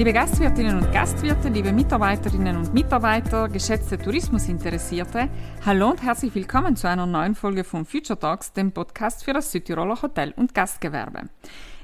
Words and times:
Liebe 0.00 0.14
Gastwirtinnen 0.14 0.78
und 0.78 0.90
Gastwirte, 0.94 1.50
liebe 1.50 1.72
Mitarbeiterinnen 1.72 2.56
und 2.56 2.72
Mitarbeiter, 2.72 3.50
geschätzte 3.50 3.98
Tourismusinteressierte, 3.98 5.28
hallo 5.66 5.90
und 5.90 6.02
herzlich 6.02 6.34
willkommen 6.34 6.74
zu 6.74 6.88
einer 6.88 7.04
neuen 7.04 7.34
Folge 7.34 7.64
von 7.64 7.84
Future 7.84 8.18
Talks, 8.18 8.54
dem 8.54 8.72
Podcast 8.72 9.22
für 9.22 9.34
das 9.34 9.52
Südtiroler 9.52 10.00
Hotel- 10.00 10.32
und 10.38 10.54
Gastgewerbe. 10.54 11.28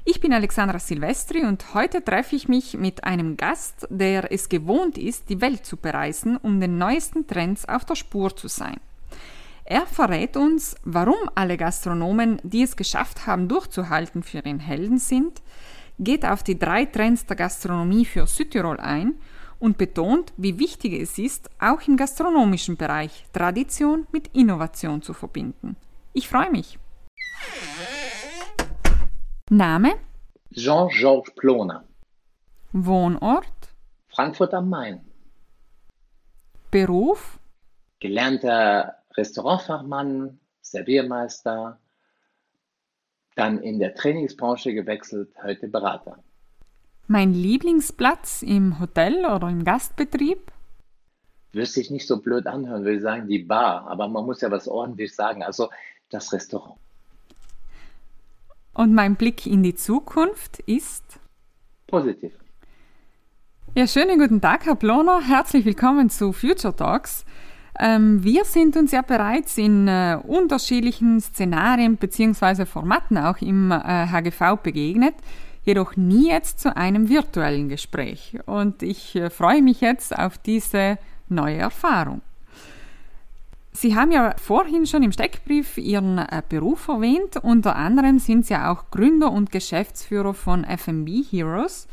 Ich 0.03 0.19
bin 0.19 0.33
Alexandra 0.33 0.79
Silvestri 0.79 1.45
und 1.45 1.75
heute 1.75 2.03
treffe 2.03 2.35
ich 2.35 2.47
mich 2.47 2.75
mit 2.75 3.03
einem 3.03 3.37
Gast, 3.37 3.85
der 3.91 4.31
es 4.31 4.49
gewohnt 4.49 4.97
ist, 4.97 5.29
die 5.29 5.39
Welt 5.39 5.63
zu 5.63 5.77
bereisen, 5.77 6.37
um 6.37 6.59
den 6.59 6.79
neuesten 6.79 7.27
Trends 7.27 7.69
auf 7.69 7.85
der 7.85 7.93
Spur 7.93 8.35
zu 8.35 8.47
sein. 8.47 8.77
Er 9.63 9.85
verrät 9.85 10.37
uns, 10.37 10.75
warum 10.83 11.29
alle 11.35 11.55
Gastronomen, 11.55 12.41
die 12.41 12.63
es 12.63 12.75
geschafft 12.75 13.27
haben, 13.27 13.47
durchzuhalten, 13.47 14.23
für 14.23 14.39
ihn 14.39 14.59
Helden 14.59 14.97
sind, 14.97 15.43
geht 15.99 16.25
auf 16.25 16.43
die 16.43 16.57
drei 16.57 16.85
Trends 16.85 17.25
der 17.25 17.35
Gastronomie 17.35 18.05
für 18.05 18.27
Südtirol 18.27 18.79
ein 18.79 19.15
und 19.59 19.77
betont, 19.77 20.33
wie 20.37 20.59
wichtig 20.59 20.93
es 20.93 21.17
ist, 21.17 21.49
auch 21.59 21.81
im 21.87 21.97
gastronomischen 21.97 22.77
Bereich 22.77 23.25
Tradition 23.33 24.07
mit 24.11 24.27
Innovation 24.35 25.01
zu 25.01 25.13
verbinden. 25.13 25.75
Ich 26.13 26.27
freue 26.27 26.51
mich. 26.51 26.77
Name? 29.49 29.95
Jean-Georges 30.51 31.33
Ploner. 31.35 31.83
Wohnort? 32.73 33.45
Frankfurt 34.09 34.53
am 34.53 34.69
Main. 34.69 35.01
Beruf? 36.69 37.39
Gelernter 37.99 38.95
Restaurantfachmann, 39.15 40.39
Serviermeister, 40.61 41.79
dann 43.37 43.59
in 43.59 43.79
der 43.79 43.93
Trainingsbranche 43.93 44.73
gewechselt, 44.73 45.29
heute 45.43 45.67
Berater. 45.67 46.23
Mein 47.07 47.33
Lieblingsplatz 47.33 48.41
im 48.41 48.79
Hotel 48.79 49.25
oder 49.25 49.47
im 49.47 49.63
Gastbetrieb? 49.63 50.51
Würde 51.53 51.67
sich 51.67 51.89
nicht 51.89 52.07
so 52.07 52.21
blöd 52.21 52.47
anhören, 52.47 52.83
würde 52.83 52.97
ich 52.97 53.01
sagen, 53.01 53.27
die 53.27 53.39
Bar, 53.39 53.87
aber 53.87 54.07
man 54.07 54.25
muss 54.25 54.41
ja 54.41 54.51
was 54.51 54.67
ordentlich 54.67 55.15
sagen, 55.15 55.43
also 55.43 55.69
das 56.09 56.33
Restaurant. 56.33 56.79
Und 58.73 58.93
mein 58.93 59.15
Blick 59.15 59.45
in 59.45 59.63
die 59.63 59.75
Zukunft 59.75 60.59
ist? 60.59 61.19
Positiv. 61.87 62.33
Ja, 63.75 63.87
schönen 63.87 64.19
guten 64.19 64.41
Tag, 64.41 64.65
Herr 64.65 64.75
Ploner. 64.75 65.21
Herzlich 65.21 65.63
willkommen 65.63 66.09
zu 66.09 66.33
Future 66.33 66.75
Talks. 66.75 67.25
Ähm, 67.79 68.23
wir 68.23 68.43
sind 68.45 68.75
uns 68.75 68.91
ja 68.91 69.01
bereits 69.01 69.57
in 69.57 69.87
äh, 69.87 70.17
unterschiedlichen 70.25 71.21
Szenarien 71.21 71.97
bzw. 71.97 72.65
Formaten 72.65 73.17
auch 73.17 73.37
im 73.39 73.71
äh, 73.71 73.75
HGV 73.77 74.57
begegnet, 74.63 75.13
jedoch 75.63 75.95
nie 75.95 76.29
jetzt 76.29 76.59
zu 76.59 76.75
einem 76.75 77.09
virtuellen 77.09 77.69
Gespräch. 77.69 78.37
Und 78.45 78.81
ich 78.81 79.15
äh, 79.15 79.29
freue 79.29 79.61
mich 79.61 79.81
jetzt 79.81 80.17
auf 80.17 80.37
diese 80.37 80.97
neue 81.29 81.57
Erfahrung. 81.57 82.21
Sie 83.73 83.95
haben 83.95 84.11
ja 84.11 84.33
vorhin 84.41 84.87
schon 84.87 85.03
im 85.03 85.11
Steckbrief 85.11 85.77
Ihren 85.77 86.17
äh, 86.17 86.41
Beruf 86.49 86.87
erwähnt. 86.87 87.37
Unter 87.43 87.75
anderem 87.75 88.17
sind 88.17 88.47
Sie 88.47 88.55
auch 88.55 88.89
Gründer 88.89 89.31
und 89.31 89.51
Geschäftsführer 89.51 90.33
von 90.33 90.65
FMB 90.65 91.09
Heroes 91.29 91.87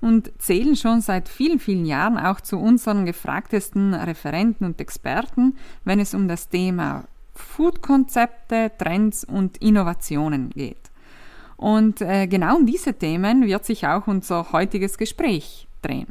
und 0.00 0.32
zählen 0.38 0.76
schon 0.76 1.00
seit 1.00 1.28
vielen, 1.28 1.58
vielen 1.58 1.84
Jahren 1.84 2.18
auch 2.18 2.40
zu 2.40 2.58
unseren 2.58 3.06
gefragtesten 3.06 3.94
Referenten 3.94 4.66
und 4.66 4.80
Experten, 4.80 5.56
wenn 5.84 6.00
es 6.00 6.14
um 6.14 6.28
das 6.28 6.48
Thema 6.48 7.04
Food-Konzepte, 7.34 8.72
Trends 8.78 9.24
und 9.24 9.58
Innovationen 9.58 10.50
geht. 10.50 10.76
Und 11.56 12.00
äh, 12.00 12.26
genau 12.26 12.56
um 12.56 12.66
diese 12.66 12.94
Themen 12.94 13.46
wird 13.46 13.64
sich 13.64 13.86
auch 13.86 14.06
unser 14.06 14.52
heutiges 14.52 14.96
Gespräch 14.96 15.66
drehen. 15.82 16.08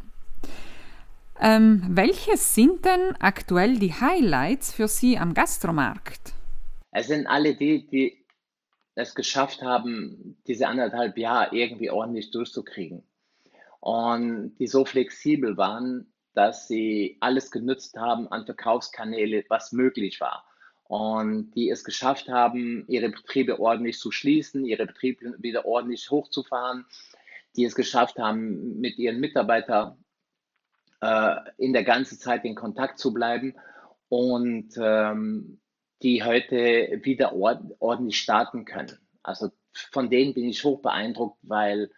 Ähm, 1.42 1.84
welche 1.90 2.38
sind 2.38 2.86
denn 2.86 3.16
aktuell 3.20 3.80
die 3.80 3.94
Highlights 3.94 4.74
für 4.74 4.88
Sie 4.88 5.18
am 5.18 5.34
Gastromarkt? 5.34 6.34
Es 6.92 7.08
sind 7.08 7.28
alle 7.28 7.56
die, 7.56 7.88
die 7.88 8.26
es 8.96 9.16
geschafft 9.16 9.62
haben, 9.62 10.38
diese 10.48 10.68
anderthalb 10.68 11.18
Jahre 11.18 11.56
irgendwie 11.56 11.90
ordentlich 11.90 12.32
durchzukriegen 12.32 13.04
und 13.80 14.56
die 14.60 14.68
so 14.68 14.86
flexibel 14.86 15.58
waren, 15.58 16.12
dass 16.34 16.68
sie 16.68 17.18
alles 17.20 17.52
genutzt 17.52 17.98
haben 17.98 18.28
an 18.28 18.46
Verkaufskanäle, 18.46 19.46
was 19.50 19.72
möglich 19.72 20.22
war. 20.22 20.46
Und 20.84 21.52
die 21.52 21.70
es 21.70 21.84
geschafft 21.84 22.30
haben, 22.30 22.86
ihre 22.88 23.10
Betriebe 23.10 23.60
ordentlich 23.60 24.00
zu 24.00 24.12
schließen, 24.12 24.66
ihre 24.66 24.88
Betriebe 24.88 25.36
wieder 25.38 25.66
ordentlich 25.66 26.10
hochzufahren, 26.10 26.86
die 27.56 27.66
es 27.66 27.76
geschafft 27.76 28.18
haben, 28.18 28.80
mit 28.80 28.98
ihren 28.98 29.20
Mitarbeitern 29.20 30.04
äh, 31.02 31.36
in 31.58 31.74
der 31.74 31.84
ganzen 31.84 32.18
Zeit 32.18 32.46
in 32.46 32.56
Kontakt 32.56 33.00
zu 33.00 33.14
bleiben 33.14 33.56
und 34.08 34.74
ähm, 34.78 35.60
die 36.02 36.24
heute 36.24 37.02
wieder 37.04 37.34
ord 37.34 37.62
ordentlich 37.80 38.20
starten 38.20 38.66
können. 38.66 38.98
Also 39.22 39.52
von 39.92 40.10
denen 40.10 40.34
bin 40.34 40.46
ich 40.46 40.64
hoch 40.64 40.82
beeindruckt, 40.82 41.38
weil 41.44 41.92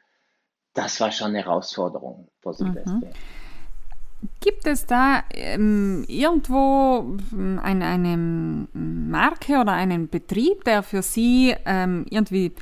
das 0.74 1.00
war 1.00 1.12
schon 1.12 1.28
eine 1.28 1.40
Herausforderung 1.40 2.28
vor 2.42 2.54
Silvester. 2.54 2.92
Mhm. 2.92 3.04
Gibt 4.40 4.68
es 4.68 4.86
da 4.86 5.24
ähm, 5.32 6.06
irgendwo 6.08 7.18
ähm, 7.32 7.60
eine, 7.62 7.86
eine, 7.86 8.68
Marke 8.74 9.60
oder 9.60 9.72
einen 9.72 10.10
Betrieb, 10.10 10.64
der 10.64 10.84
für 10.84 11.02
Sie 11.02 11.56
ähm, 11.66 12.06
irgendwie 12.10 12.54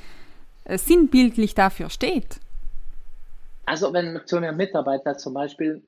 äh, 0.63 0.77
sinnbildlich 0.77 1.55
dafür 1.55 1.89
steht? 1.89 2.39
Also 3.65 3.93
wenn 3.93 4.21
zu 4.25 4.39
mir 4.39 4.53
Mitarbeiter 4.53 5.17
zum 5.17 5.33
Beispiel 5.33 5.83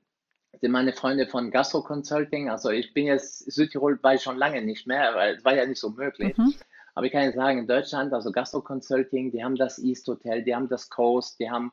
sind 0.60 0.70
meine 0.70 0.92
Freunde 0.92 1.26
von 1.26 1.50
Gastro 1.50 1.82
Consulting, 1.82 2.50
also 2.50 2.70
ich 2.70 2.92
bin 2.92 3.06
jetzt 3.06 3.50
Südtirol 3.50 3.98
war 4.02 4.14
ich 4.14 4.22
schon 4.22 4.36
lange 4.36 4.62
nicht 4.62 4.86
mehr, 4.86 5.14
weil 5.14 5.36
es 5.36 5.44
war 5.44 5.54
ja 5.54 5.66
nicht 5.66 5.80
so 5.80 5.90
möglich. 5.90 6.36
Mhm. 6.36 6.54
Aber 6.94 7.06
ich 7.06 7.12
kann 7.12 7.24
jetzt 7.24 7.36
sagen, 7.36 7.60
in 7.60 7.66
Deutschland, 7.66 8.12
also 8.12 8.30
Gastro 8.30 8.60
Consulting, 8.60 9.32
die 9.32 9.42
haben 9.42 9.56
das 9.56 9.78
East 9.78 10.06
Hotel, 10.06 10.42
die 10.44 10.54
haben 10.54 10.68
das 10.68 10.90
Coast, 10.90 11.40
die 11.40 11.50
haben 11.50 11.72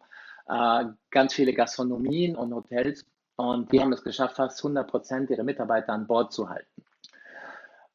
äh, 0.49 0.85
ganz 1.11 1.33
viele 1.33 1.53
Gastronomien 1.53 2.35
und 2.35 2.53
Hotels 2.53 3.05
und 3.35 3.71
die 3.71 3.79
haben 3.79 3.93
es 3.93 4.03
geschafft, 4.03 4.35
fast 4.35 4.59
100 4.59 4.89
Prozent 4.89 5.29
ihrer 5.29 5.43
Mitarbeiter 5.43 5.93
an 5.93 6.07
Bord 6.07 6.33
zu 6.33 6.49
halten. 6.49 6.83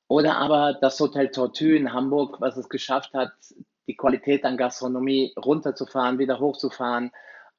Oder 0.09 0.37
aber 0.37 0.75
das 0.81 0.99
Hotel 1.01 1.31
Tortue 1.31 1.77
in 1.77 1.93
Hamburg, 1.93 2.41
was 2.41 2.57
es 2.57 2.69
geschafft 2.69 3.13
hat, 3.15 3.33
die 3.87 3.97
Qualität 3.97 4.45
an 4.45 4.57
Gastronomie 4.57 5.35
runterzufahren, 5.37 6.19
wieder 6.19 6.41
hochzufahren 6.41 7.11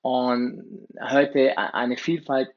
und 0.01 0.87
heute 0.99 1.57
eine 1.57 1.97
Vielfalt 1.97 2.49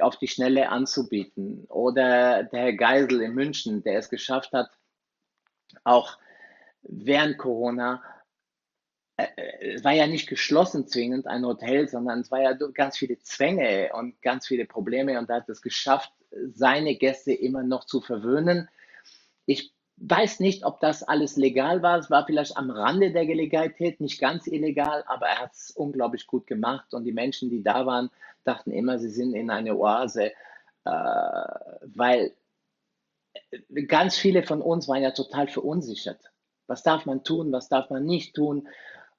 auf 0.00 0.16
die 0.18 0.28
Schnelle 0.28 0.68
anzubieten. 0.68 1.64
Oder 1.68 2.44
der 2.44 2.60
Herr 2.60 2.72
Geisel 2.74 3.22
in 3.22 3.34
München, 3.34 3.82
der 3.82 3.98
es 3.98 4.10
geschafft 4.10 4.52
hat, 4.52 4.70
auch 5.82 6.18
während 6.82 7.38
Corona 7.38 8.02
es 9.16 9.82
war 9.82 9.92
ja 9.92 10.06
nicht 10.06 10.28
geschlossen 10.28 10.86
zwingend 10.86 11.26
ein 11.26 11.44
Hotel, 11.44 11.88
sondern 11.88 12.20
es 12.20 12.30
war 12.30 12.42
ja 12.42 12.52
ganz 12.52 12.98
viele 12.98 13.18
Zwänge 13.20 13.90
und 13.94 14.20
ganz 14.20 14.46
viele 14.46 14.66
Probleme 14.66 15.18
und 15.18 15.30
er 15.30 15.36
hat 15.36 15.48
es 15.48 15.62
geschafft, 15.62 16.12
seine 16.52 16.96
Gäste 16.96 17.32
immer 17.32 17.62
noch 17.62 17.84
zu 17.84 18.00
verwöhnen. 18.00 18.68
Ich 19.46 19.72
weiß 19.96 20.40
nicht, 20.40 20.64
ob 20.64 20.80
das 20.80 21.02
alles 21.02 21.36
legal 21.36 21.82
war. 21.82 21.98
Es 21.98 22.10
war 22.10 22.26
vielleicht 22.26 22.58
am 22.58 22.70
Rande 22.70 23.12
der 23.12 23.24
Legalität, 23.24 24.00
nicht 24.00 24.20
ganz 24.20 24.46
illegal, 24.46 25.02
aber 25.06 25.26
er 25.28 25.38
hat 25.38 25.52
es 25.54 25.70
unglaublich 25.70 26.26
gut 26.26 26.46
gemacht 26.46 26.92
und 26.92 27.04
die 27.04 27.12
Menschen, 27.12 27.48
die 27.48 27.62
da 27.62 27.86
waren, 27.86 28.10
dachten 28.44 28.70
immer, 28.70 28.98
sie 28.98 29.08
sind 29.08 29.34
in 29.34 29.50
eine 29.50 29.76
Oase, 29.76 30.32
äh, 30.84 30.90
weil 31.94 32.34
ganz 33.88 34.16
viele 34.18 34.42
von 34.42 34.60
uns 34.60 34.88
waren 34.88 35.02
ja 35.02 35.12
total 35.12 35.48
verunsichert. 35.48 36.20
Was 36.66 36.82
darf 36.82 37.06
man 37.06 37.24
tun, 37.24 37.52
was 37.52 37.68
darf 37.68 37.90
man 37.90 38.04
nicht 38.04 38.34
tun? 38.34 38.68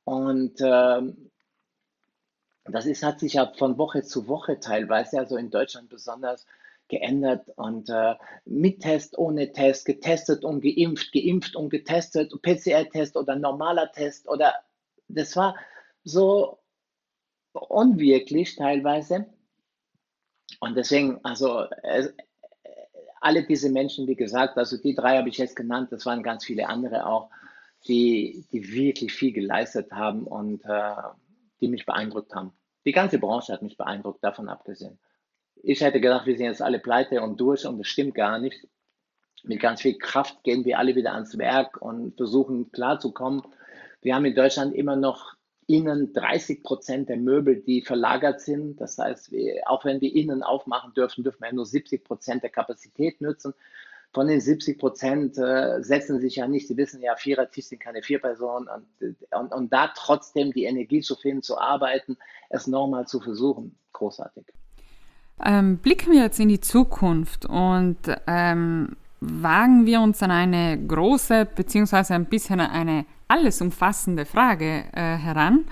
Und 0.08 0.62
ähm, 0.62 1.30
das 2.64 2.86
ist, 2.86 3.04
hat 3.04 3.20
sich 3.20 3.34
ja 3.34 3.52
von 3.58 3.78
Woche 3.78 4.04
zu 4.04 4.30
Woche 4.30 4.58
teilweise, 4.58 5.20
also 5.20 5.36
in 5.36 5.50
Deutschland 5.50 5.90
besonders, 5.90 6.46
geändert. 6.88 7.50
Und 7.58 7.90
äh, 7.90 8.16
mit 8.46 8.80
Test, 8.80 9.18
ohne 9.18 9.52
Test, 9.52 9.84
getestet 9.84 10.46
und 10.46 10.62
geimpft, 10.62 11.12
geimpft 11.12 11.58
und 11.58 11.70
getestet, 11.70 12.32
PCR-Test 12.42 13.18
oder 13.18 13.36
normaler 13.36 13.92
Test 13.92 14.30
oder 14.30 14.54
das 15.10 15.36
war 15.36 15.58
so 16.06 16.58
unwirklich 17.52 18.56
teilweise. 18.56 19.26
Und 20.62 20.78
deswegen, 20.78 21.20
also 21.26 21.64
äh, 21.84 22.08
alle 23.20 23.44
diese 23.46 23.70
Menschen, 23.70 24.08
wie 24.08 24.16
gesagt, 24.16 24.58
also 24.58 24.78
die 24.78 24.96
drei 24.96 25.18
habe 25.18 25.28
ich 25.28 25.38
jetzt 25.38 25.58
genannt, 25.58 25.92
das 25.92 26.06
waren 26.06 26.24
ganz 26.24 26.46
viele 26.46 26.70
andere 26.70 27.08
auch, 27.08 27.30
die, 27.86 28.46
die 28.52 28.72
wirklich 28.72 29.14
viel 29.14 29.32
geleistet 29.32 29.92
haben 29.92 30.24
und 30.24 30.64
äh, 30.66 30.94
die 31.62 31.68
mich 31.68 31.86
beeindruckt 31.86 32.34
haben. 32.34 32.52
Die 32.86 32.92
ganze 32.92 33.20
Branche 33.20 33.54
hat 33.54 33.62
mich 33.62 33.78
beeindruckt, 33.78 34.24
davon 34.24 34.50
abgesehen. 34.50 35.00
Ich 35.56 35.82
hätte 35.82 36.00
gedacht, 36.00 36.26
wir 36.26 36.38
sind 36.38 36.46
jetzt 36.46 36.62
alle 36.62 36.80
pleite 36.80 37.22
und 37.22 37.40
durch 37.40 37.66
und 37.66 37.80
das 37.80 37.88
stimmt 37.88 38.16
gar 38.16 38.40
nicht. 38.40 38.68
Mit 39.44 39.60
ganz 39.60 39.82
viel 39.82 39.98
Kraft 39.98 40.44
gehen 40.44 40.66
wir 40.66 40.80
alle 40.80 40.96
wieder 40.96 41.14
ans 41.14 41.38
Werk 41.38 41.82
und 41.82 42.16
versuchen 42.18 42.72
klarzukommen. 42.72 43.42
Wir 44.02 44.16
haben 44.16 44.26
in 44.26 44.36
Deutschland 44.36 44.74
immer 44.76 44.96
noch 44.96 45.36
innen 45.68 46.14
30 46.14 46.64
Prozent 46.64 47.10
der 47.10 47.18
Möbel, 47.18 47.62
die 47.62 47.82
verlagert 47.82 48.42
sind. 48.42 48.80
Das 48.80 48.98
heißt, 48.98 49.32
wir, 49.32 49.62
auch 49.66 49.84
wenn 49.84 50.00
wir 50.00 50.16
innen 50.16 50.42
aufmachen 50.42 50.94
dürfen, 50.94 51.24
dürfen 51.24 51.44
wir 51.44 51.54
nur 51.54 51.66
70 51.66 52.04
Prozent 52.06 52.44
der 52.44 52.50
Kapazität 52.50 53.20
nutzen. 53.22 53.54
Von 54.14 54.28
den 54.28 54.42
70 54.42 54.80
Prozent 54.80 55.38
äh, 55.38 55.82
setzen 55.84 56.20
sich 56.20 56.38
ja 56.38 56.48
nicht, 56.48 56.68
Sie 56.68 56.78
wissen 56.78 57.02
ja, 57.02 57.16
Vierertisch 57.16 57.66
sind 57.66 57.80
keine 57.80 58.02
vier 58.02 58.20
Personen 58.20 58.68
und, 58.68 59.16
und, 59.32 59.54
und 59.54 59.74
da 59.74 59.92
trotzdem 59.96 60.52
die 60.52 60.64
Energie 60.64 61.02
zu 61.02 61.16
finden, 61.16 61.44
zu 61.44 61.58
arbeiten, 61.58 62.18
es 62.50 62.68
nochmal 62.68 63.06
zu 63.06 63.20
versuchen, 63.20 63.76
großartig. 63.94 64.46
Ähm, 65.46 65.78
blicken 65.78 66.14
wir 66.14 66.24
jetzt 66.24 66.40
in 66.40 66.50
die 66.50 66.62
Zukunft 66.62 67.46
und 67.46 67.98
ähm, 68.26 68.96
wagen 69.20 69.86
wir 69.86 70.02
uns 70.02 70.24
an 70.24 70.32
eine 70.32 70.78
große 70.84 71.46
beziehungsweise 71.46 72.16
ein 72.16 72.26
bisschen 72.26 72.60
eine 72.60 73.06
alles 73.28 73.62
umfassende 73.62 74.26
Frage 74.26 74.86
äh, 74.94 75.18
heran. 75.18 75.66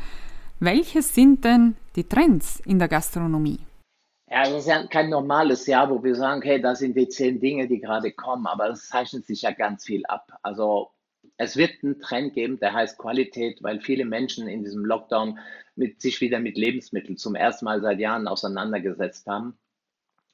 Welche 0.60 1.02
sind 1.02 1.44
denn 1.46 1.76
die 1.96 2.04
Trends 2.04 2.60
in 2.66 2.80
der 2.80 2.88
Gastronomie? 2.88 3.65
Ja, 4.28 4.44
das 4.44 4.54
ist 4.62 4.68
ja 4.68 4.86
kein 4.88 5.10
normales 5.10 5.68
Jahr, 5.68 5.90
wo 5.90 6.04
wir 6.04 6.16
sagen, 6.16 6.40
okay, 6.40 6.60
das 6.60 6.80
sind 6.80 6.98
die 6.98 7.08
zehn 7.08 7.40
Dinge, 7.40 7.68
die 7.68 7.80
gerade 7.80 8.12
kommen, 8.12 8.48
aber 8.48 8.70
es 8.70 8.88
zeichnet 8.88 9.26
sich 9.26 9.44
ja 9.44 9.52
ganz 9.52 9.86
viel 9.86 10.06
ab. 10.08 10.40
Also 10.42 10.92
es 11.38 11.58
wird 11.58 11.84
einen 11.84 12.00
Trend 12.00 12.34
geben, 12.34 12.60
der 12.60 12.74
heißt 12.74 12.98
Qualität, 12.98 13.62
weil 13.62 13.82
viele 13.82 14.06
Menschen 14.06 14.48
in 14.48 14.64
diesem 14.64 14.86
Lockdown 14.86 15.40
mit, 15.76 16.02
sich 16.02 16.22
wieder 16.22 16.40
mit 16.40 16.58
Lebensmitteln 16.58 17.18
zum 17.18 17.36
ersten 17.36 17.66
Mal 17.66 17.82
seit 17.82 18.00
Jahren 18.00 18.28
auseinandergesetzt 18.28 19.28
haben. 19.28 19.58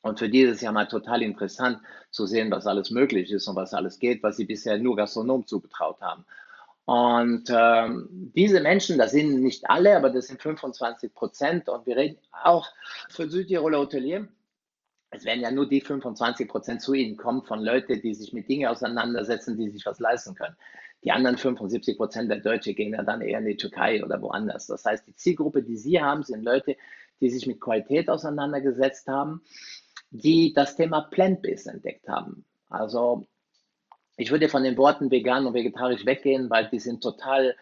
Und 0.01 0.19
für 0.19 0.29
die 0.29 0.41
ist 0.41 0.55
es 0.55 0.61
ja 0.61 0.71
mal 0.71 0.87
total 0.87 1.21
interessant 1.21 1.79
zu 2.11 2.25
sehen, 2.25 2.49
was 2.49 2.67
alles 2.67 2.91
möglich 2.91 3.31
ist 3.31 3.47
und 3.47 3.55
was 3.55 3.73
alles 3.73 3.99
geht, 3.99 4.23
was 4.23 4.37
sie 4.37 4.45
bisher 4.45 4.77
nur 4.77 4.95
Gastronomen 4.95 5.45
zugetraut 5.47 6.01
haben. 6.01 6.25
Und 6.85 7.49
ähm, 7.49 8.31
diese 8.35 8.59
Menschen, 8.59 8.97
das 8.97 9.11
sind 9.11 9.41
nicht 9.41 9.69
alle, 9.69 9.95
aber 9.95 10.09
das 10.09 10.27
sind 10.27 10.41
25 10.41 11.13
Prozent. 11.13 11.69
Und 11.69 11.85
wir 11.85 11.95
reden 11.95 12.17
auch 12.31 12.67
für 13.09 13.29
Südtiroler 13.29 13.79
Hotelier. 13.79 14.27
Es 15.11 15.25
werden 15.25 15.41
ja 15.41 15.51
nur 15.51 15.67
die 15.67 15.81
25 15.81 16.47
Prozent 16.47 16.81
zu 16.81 16.93
Ihnen 16.93 17.17
kommen 17.17 17.43
von 17.43 17.61
Leuten, 17.61 18.01
die 18.01 18.13
sich 18.13 18.33
mit 18.33 18.49
Dingen 18.49 18.67
auseinandersetzen, 18.67 19.57
die 19.57 19.69
sich 19.69 19.85
was 19.85 19.99
leisten 19.99 20.35
können. 20.35 20.55
Die 21.03 21.11
anderen 21.11 21.37
75 21.37 21.97
Prozent 21.97 22.29
der 22.29 22.39
Deutschen 22.39 22.75
gehen 22.75 22.93
ja 22.93 23.03
dann 23.03 23.21
eher 23.21 23.39
in 23.39 23.45
die 23.45 23.57
Türkei 23.57 24.03
oder 24.03 24.21
woanders. 24.21 24.67
Das 24.67 24.85
heißt, 24.85 25.07
die 25.07 25.15
Zielgruppe, 25.15 25.63
die 25.63 25.77
Sie 25.77 26.01
haben, 26.01 26.23
sind 26.23 26.43
Leute, 26.43 26.77
die 27.19 27.29
sich 27.29 27.45
mit 27.47 27.59
Qualität 27.59 28.09
auseinandergesetzt 28.09 29.07
haben, 29.07 29.41
die 30.11 30.53
das 30.53 30.75
Thema 30.75 31.01
Plant-Based 31.01 31.67
entdeckt 31.67 32.07
haben. 32.07 32.45
Also 32.69 33.25
ich 34.21 34.31
würde 34.31 34.49
von 34.49 34.63
den 34.63 34.77
Worten 34.77 35.09
vegan 35.09 35.45
und 35.47 35.53
vegetarisch 35.53 36.05
weggehen, 36.05 36.49
weil 36.49 36.69
die 36.69 36.79
sind 36.79 37.01
total 37.01 37.55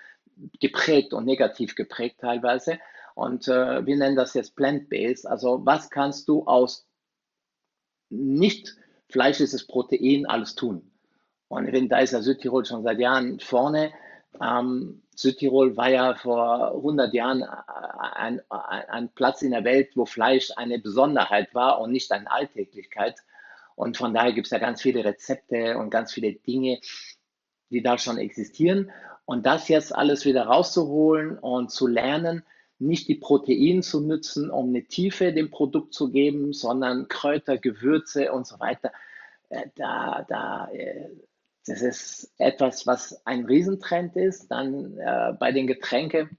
geprägt 0.59 1.13
und 1.13 1.25
negativ 1.25 1.75
geprägt 1.75 2.17
teilweise. 2.19 2.79
Und 3.15 3.47
äh, 3.47 3.85
wir 3.85 3.95
nennen 3.95 4.15
das 4.15 4.33
jetzt 4.33 4.55
plant-based. 4.55 5.25
Also 5.25 5.65
was 5.65 5.89
kannst 5.89 6.27
du 6.27 6.45
aus 6.45 6.87
nicht 8.09 8.75
fleischliches 9.09 9.67
Protein 9.67 10.25
alles 10.25 10.55
tun? 10.55 10.91
Und 11.47 11.71
wenn, 11.71 11.89
da 11.89 11.99
ist 11.99 12.11
ja 12.11 12.21
Südtirol 12.21 12.65
schon 12.65 12.83
seit 12.83 12.99
Jahren 12.99 13.39
vorne. 13.39 13.91
Ähm, 14.39 15.01
Südtirol 15.15 15.75
war 15.75 15.89
ja 15.89 16.13
vor 16.15 16.75
100 16.75 17.13
Jahren 17.13 17.43
ein, 17.43 18.41
ein, 18.49 18.89
ein, 18.89 19.09
Platz 19.09 19.41
in 19.41 19.51
der 19.51 19.63
Welt, 19.63 19.89
wo 19.95 20.05
Fleisch 20.05 20.51
eine 20.55 20.79
Besonderheit 20.79 21.53
war 21.55 21.81
und 21.81 21.91
nicht 21.91 22.11
eine 22.11 22.31
Alltäglichkeit. 22.31 23.15
Und 23.79 23.95
von 23.95 24.13
daher 24.13 24.33
gibt 24.33 24.47
es 24.47 24.51
ja 24.51 24.57
ganz 24.57 24.81
viele 24.81 25.05
Rezepte 25.05 25.77
und 25.77 25.89
ganz 25.89 26.11
viele 26.11 26.33
Dinge, 26.33 26.81
die 27.69 27.81
da 27.81 27.97
schon 27.97 28.17
existieren. 28.17 28.91
Und 29.23 29.45
das 29.45 29.69
jetzt 29.69 29.95
alles 29.95 30.25
wieder 30.25 30.47
rauszuholen 30.47 31.39
und 31.39 31.71
zu 31.71 31.87
lernen, 31.87 32.43
nicht 32.77 33.07
die 33.07 33.15
Proteine 33.15 33.79
zu 33.79 34.01
nutzen, 34.01 34.51
um 34.51 34.67
eine 34.67 34.83
Tiefe 34.83 35.31
dem 35.31 35.49
Produkt 35.49 35.93
zu 35.93 36.11
geben, 36.11 36.51
sondern 36.51 37.07
Kräuter, 37.07 37.57
Gewürze 37.57 38.33
und 38.33 38.45
so 38.45 38.59
weiter. 38.59 38.91
Äh, 39.47 39.67
da, 39.75 40.25
da, 40.27 40.69
äh, 40.73 41.07
das 41.65 41.81
ist 41.81 42.33
etwas, 42.37 42.85
was 42.85 43.25
ein 43.25 43.45
Riesentrend 43.45 44.17
ist. 44.17 44.49
Dann 44.49 44.97
äh, 44.97 45.33
bei 45.39 45.53
den 45.53 45.67
Getränken 45.67 46.37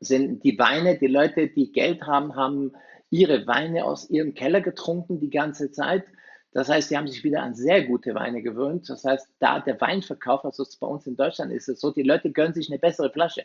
sind 0.00 0.42
die 0.42 0.58
Weine, 0.58 0.98
die 0.98 1.06
Leute, 1.06 1.46
die 1.46 1.70
Geld 1.70 2.02
haben, 2.08 2.34
haben 2.34 2.72
ihre 3.08 3.46
Weine 3.46 3.84
aus 3.84 4.10
ihrem 4.10 4.34
Keller 4.34 4.60
getrunken 4.60 5.20
die 5.20 5.30
ganze 5.30 5.70
Zeit. 5.70 6.06
Das 6.52 6.68
heißt, 6.68 6.88
sie 6.88 6.96
haben 6.96 7.06
sich 7.06 7.22
wieder 7.22 7.42
an 7.42 7.54
sehr 7.54 7.84
gute 7.84 8.14
Weine 8.14 8.42
gewöhnt. 8.42 8.88
Das 8.88 9.04
heißt, 9.04 9.28
da 9.38 9.60
der 9.60 9.80
Weinverkauf, 9.80 10.44
also 10.44 10.64
bei 10.80 10.86
uns 10.86 11.06
in 11.06 11.16
Deutschland 11.16 11.52
ist 11.52 11.68
es 11.68 11.80
so, 11.80 11.92
die 11.92 12.02
Leute 12.02 12.32
gönnen 12.32 12.54
sich 12.54 12.68
eine 12.70 12.78
bessere 12.78 13.10
Flasche. 13.10 13.44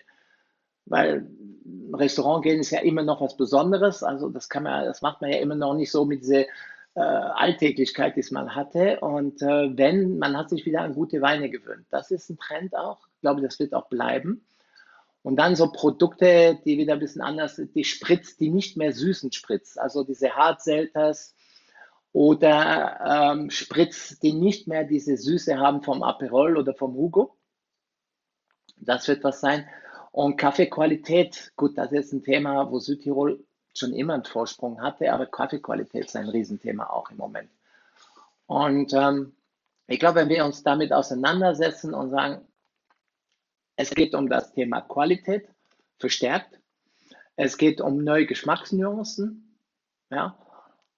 Weil 0.85 1.27
Restaurant 1.93 2.43
gehen 2.43 2.59
ist 2.59 2.71
ja 2.71 2.79
immer 2.79 3.03
noch 3.03 3.21
was 3.21 3.37
Besonderes. 3.37 4.01
Also 4.01 4.29
das 4.29 4.49
kann 4.49 4.63
man, 4.63 4.85
das 4.85 5.01
macht 5.01 5.21
man 5.21 5.31
ja 5.31 5.37
immer 5.37 5.55
noch 5.55 5.75
nicht 5.75 5.91
so 5.91 6.05
mit 6.05 6.21
dieser 6.21 6.45
äh, 6.95 6.99
Alltäglichkeit, 6.99 8.15
die 8.15 8.21
es 8.21 8.31
mal 8.31 8.55
hatte. 8.55 8.99
Und 9.01 9.41
äh, 9.41 9.77
wenn, 9.77 10.17
man 10.17 10.35
hat 10.35 10.49
sich 10.49 10.65
wieder 10.65 10.81
an 10.81 10.95
gute 10.95 11.21
Weine 11.21 11.49
gewöhnt. 11.49 11.85
Das 11.91 12.09
ist 12.09 12.29
ein 12.29 12.37
Trend 12.37 12.75
auch. 12.75 13.07
Ich 13.15 13.21
glaube, 13.21 13.41
das 13.41 13.59
wird 13.59 13.73
auch 13.73 13.87
bleiben. 13.87 14.45
Und 15.21 15.37
dann 15.37 15.55
so 15.55 15.71
Produkte, 15.71 16.59
die 16.65 16.77
wieder 16.77 16.93
ein 16.93 16.99
bisschen 16.99 17.21
anders 17.21 17.55
sind, 17.55 17.75
die 17.75 17.83
Spritz, 17.83 18.37
die 18.37 18.49
nicht 18.49 18.77
mehr 18.77 18.93
süßen 18.93 19.31
Spritz. 19.31 19.77
Also 19.77 20.03
diese 20.03 20.35
Hard 20.35 20.61
Selters, 20.61 21.34
oder 22.15 23.33
ähm, 23.33 23.49
Spritz, 23.49 24.19
die 24.19 24.31
nicht 24.31 24.69
mehr 24.69 24.85
diese 24.85 25.17
Süße 25.17 25.57
haben 25.59 25.83
vom 25.83 26.01
Aperol 26.01 26.55
oder 26.55 26.73
vom 26.73 26.93
Hugo. 26.93 27.35
Das 28.77 29.09
wird 29.09 29.25
was 29.25 29.41
sein. 29.41 29.67
Und 30.13 30.37
Kaffeequalität, 30.37 31.51
gut, 31.57 31.77
das 31.77 31.91
ist 31.91 32.13
ein 32.13 32.23
Thema, 32.23 32.71
wo 32.71 32.79
Südtirol 32.79 33.43
schon 33.73 33.93
immer 33.93 34.13
einen 34.13 34.23
Vorsprung 34.23 34.81
hatte, 34.81 35.11
aber 35.11 35.25
Kaffeequalität 35.25 36.05
ist 36.05 36.15
ein 36.15 36.29
Riesenthema 36.29 36.85
auch 36.85 37.11
im 37.11 37.17
Moment. 37.17 37.49
Und 38.45 38.93
ähm, 38.93 39.35
ich 39.87 39.99
glaube, 39.99 40.21
wenn 40.21 40.29
wir 40.29 40.45
uns 40.45 40.63
damit 40.63 40.93
auseinandersetzen 40.93 41.93
und 41.93 42.11
sagen, 42.11 42.47
es 43.75 43.89
geht 43.89 44.15
um 44.15 44.29
das 44.29 44.53
Thema 44.53 44.79
Qualität 44.79 45.49
verstärkt, 45.99 46.61
es 47.35 47.57
geht 47.57 47.81
um 47.81 48.05
neue 48.05 48.25
Geschmacksnuancen, 48.25 49.59
ja, 50.09 50.37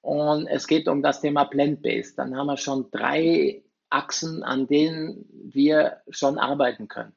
und 0.07 0.48
es 0.48 0.68
geht 0.68 0.88
um 0.88 1.04
das 1.04 1.19
Thema 1.19 1.44
Plant-Based. 1.44 2.18
Dann 2.18 2.38
haben 2.38 2.48
wir 2.48 2.56
schon 2.56 2.89
drei 2.92 3.62
Achsen, 3.89 4.42
an 4.42 4.65
denen 4.65 5.25
wir 5.51 5.98
schon 6.09 6.38
arbeiten 6.38 6.88
können. 6.88 7.12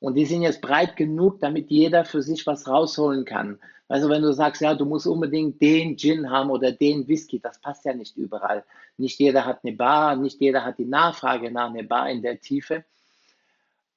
Und 0.00 0.14
die 0.14 0.24
sind 0.24 0.40
jetzt 0.40 0.62
breit 0.62 0.96
genug, 0.96 1.40
damit 1.40 1.70
jeder 1.70 2.06
für 2.06 2.22
sich 2.22 2.46
was 2.46 2.66
rausholen 2.66 3.26
kann. 3.26 3.58
Also 3.88 4.08
wenn 4.08 4.22
du 4.22 4.32
sagst, 4.32 4.62
ja, 4.62 4.74
du 4.74 4.86
musst 4.86 5.06
unbedingt 5.06 5.60
den 5.60 5.98
Gin 5.98 6.30
haben 6.30 6.48
oder 6.48 6.72
den 6.72 7.06
Whisky, 7.08 7.38
das 7.38 7.60
passt 7.60 7.84
ja 7.84 7.92
nicht 7.92 8.16
überall. 8.16 8.64
Nicht 8.96 9.18
jeder 9.20 9.44
hat 9.44 9.58
eine 9.62 9.76
Bar, 9.76 10.16
nicht 10.16 10.40
jeder 10.40 10.64
hat 10.64 10.78
die 10.78 10.86
Nachfrage 10.86 11.50
nach 11.50 11.68
einer 11.68 11.82
Bar 11.82 12.08
in 12.08 12.22
der 12.22 12.40
Tiefe. 12.40 12.86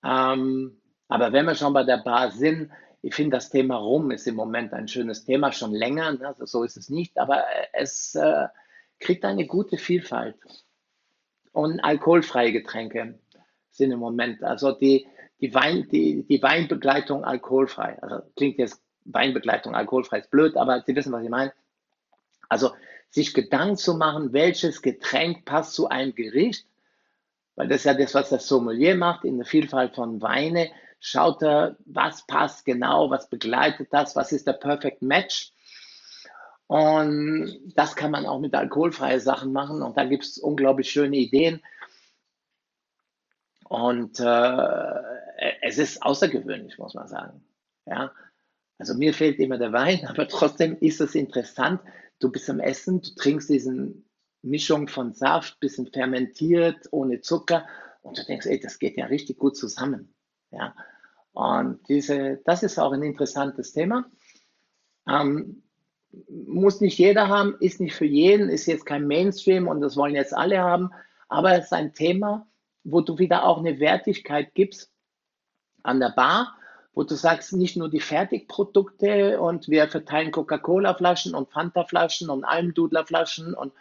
Ähm, 0.04 0.82
aber 1.08 1.32
wenn 1.32 1.46
wir 1.46 1.56
schon 1.56 1.72
bei 1.72 1.86
der 1.86 2.00
Bar 2.00 2.32
sind, 2.32 2.72
ich 3.06 3.14
finde, 3.14 3.38
das 3.38 3.52
Thema 3.52 3.76
Rum 3.76 4.10
ist 4.10 4.26
im 4.26 4.34
Moment 4.34 4.74
ein 4.74 4.88
schönes 4.88 5.26
Thema, 5.26 5.52
schon 5.52 5.74
länger, 5.74 6.14
ne? 6.14 6.36
so 6.40 6.64
ist 6.64 6.76
es 6.76 6.90
nicht, 6.90 7.20
aber 7.20 7.44
es 7.72 8.16
äh, 8.16 8.48
kriegt 9.00 9.24
eine 9.26 9.46
gute 9.46 9.78
Vielfalt. 9.78 10.36
Und 11.52 11.82
alkoholfreie 11.82 12.52
Getränke 12.52 13.20
sind 13.70 13.92
im 13.92 14.00
Moment, 14.00 14.44
also 14.44 14.72
die, 14.72 15.06
die, 15.40 15.54
Wein, 15.54 15.88
die, 15.92 16.24
die 16.24 16.42
Weinbegleitung 16.42 17.24
alkoholfrei. 17.24 18.02
Also 18.02 18.24
klingt 18.36 18.58
jetzt 18.58 18.82
Weinbegleitung 19.04 19.76
alkoholfrei 19.76 20.22
ist 20.22 20.32
blöd, 20.32 20.58
aber 20.58 20.82
Sie 20.82 20.96
wissen, 20.96 21.14
was 21.14 21.24
ich 21.24 21.30
meine. 21.30 21.54
Also 22.50 22.72
sich 23.12 23.36
Gedanken 23.36 23.78
zu 23.78 23.94
machen, 23.94 24.34
welches 24.34 24.82
Getränk 24.82 25.46
passt 25.46 25.76
zu 25.76 25.90
einem 25.90 26.16
Gericht, 26.16 26.66
weil 27.56 27.68
das 27.68 27.82
ist 27.82 27.86
ja 27.86 27.94
das, 27.94 28.16
was 28.16 28.30
das 28.30 28.48
Sommelier 28.48 28.96
macht, 28.96 29.26
in 29.26 29.38
der 29.38 29.46
Vielfalt 29.46 29.94
von 29.94 30.24
Weine 30.24 30.72
schaut 31.06 31.44
er, 31.44 31.78
was 31.86 32.26
passt 32.26 32.66
genau, 32.66 33.12
was 33.12 33.30
begleitet 33.30 33.90
das, 33.92 34.16
was 34.16 34.32
ist 34.32 34.48
der 34.48 34.54
Perfect 34.54 35.04
Match. 35.04 35.52
Und 36.68 37.60
das 37.76 37.96
kann 37.96 38.10
man 38.10 38.26
auch 38.26 38.40
mit 38.40 38.56
alkoholfreien 38.56 39.20
Sachen 39.20 39.54
machen 39.54 39.84
und 39.84 39.98
da 39.98 40.06
gibt 40.06 40.24
es 40.24 40.40
unglaublich 40.40 40.90
schöne 40.90 41.18
Ideen. 41.18 41.62
Und 43.70 44.20
äh, 44.20 45.00
es 45.62 45.78
ist 45.78 46.02
außergewöhnlich, 46.02 46.80
muss 46.80 46.96
man 46.96 47.08
sagen. 47.08 47.46
Ja? 47.86 48.12
Also 48.80 48.96
mir 48.96 49.14
fehlt 49.14 49.38
immer 49.38 49.60
der 49.60 49.74
Wein, 49.74 50.06
aber 50.10 50.28
trotzdem 50.28 50.76
ist 50.80 51.02
es 51.02 51.14
interessant. 51.14 51.82
Du 52.20 52.32
bist 52.32 52.50
am 52.50 52.60
Essen, 52.60 53.02
du 53.02 53.14
trinkst 53.14 53.50
diese 53.50 53.94
Mischung 54.42 54.88
von 54.88 55.14
Saft, 55.14 55.60
bisschen 55.60 55.86
fermentiert, 55.92 56.88
ohne 56.90 57.22
Zucker 57.22 57.68
und 58.02 58.18
du 58.18 58.24
denkst, 58.24 58.48
ey, 58.48 58.60
das 58.60 58.80
geht 58.80 58.98
ja 58.98 59.06
richtig 59.06 59.38
gut 59.38 59.56
zusammen. 59.56 60.16
Ja? 60.50 60.76
Und 61.36 61.82
diese, 61.90 62.40
das 62.46 62.64
ist 62.64 62.80
auch 62.80 62.94
ein 62.94 63.04
interessantes 63.04 63.74
Thema. 63.74 64.06
Ähm, 65.08 65.64
muss 66.30 66.80
nicht 66.80 66.98
jeder 66.98 67.28
haben, 67.28 67.58
ist 67.60 67.82
nicht 67.82 67.94
für 67.94 68.06
jeden, 68.06 68.50
ist 68.50 68.68
jetzt 68.68 68.86
kein 68.86 69.06
Mainstream 69.06 69.68
und 69.68 69.82
das 69.82 69.98
wollen 69.98 70.16
jetzt 70.16 70.34
alle 70.34 70.62
haben, 70.62 70.92
aber 71.28 71.52
es 71.58 71.66
ist 71.66 71.74
ein 71.74 71.94
Thema, 71.94 72.48
wo 72.86 73.02
du 73.02 73.18
wieder 73.18 73.46
auch 73.46 73.58
eine 73.58 73.82
Wertigkeit 73.82 74.56
gibst 74.56 74.94
an 75.84 76.00
der 76.00 76.14
Bar, 76.16 76.56
wo 76.94 77.04
du 77.04 77.16
sagst, 77.16 77.52
nicht 77.52 77.76
nur 77.76 77.90
die 77.90 78.00
Fertigprodukte 78.00 79.42
und 79.42 79.68
wir 79.68 79.90
verteilen 79.90 80.32
Coca-Cola-Flaschen 80.32 81.36
und 81.36 81.52
Fanta-Flaschen 81.52 82.30
und 82.30 82.46
Almdudler-Flaschen 82.46 83.54
und 83.54 83.74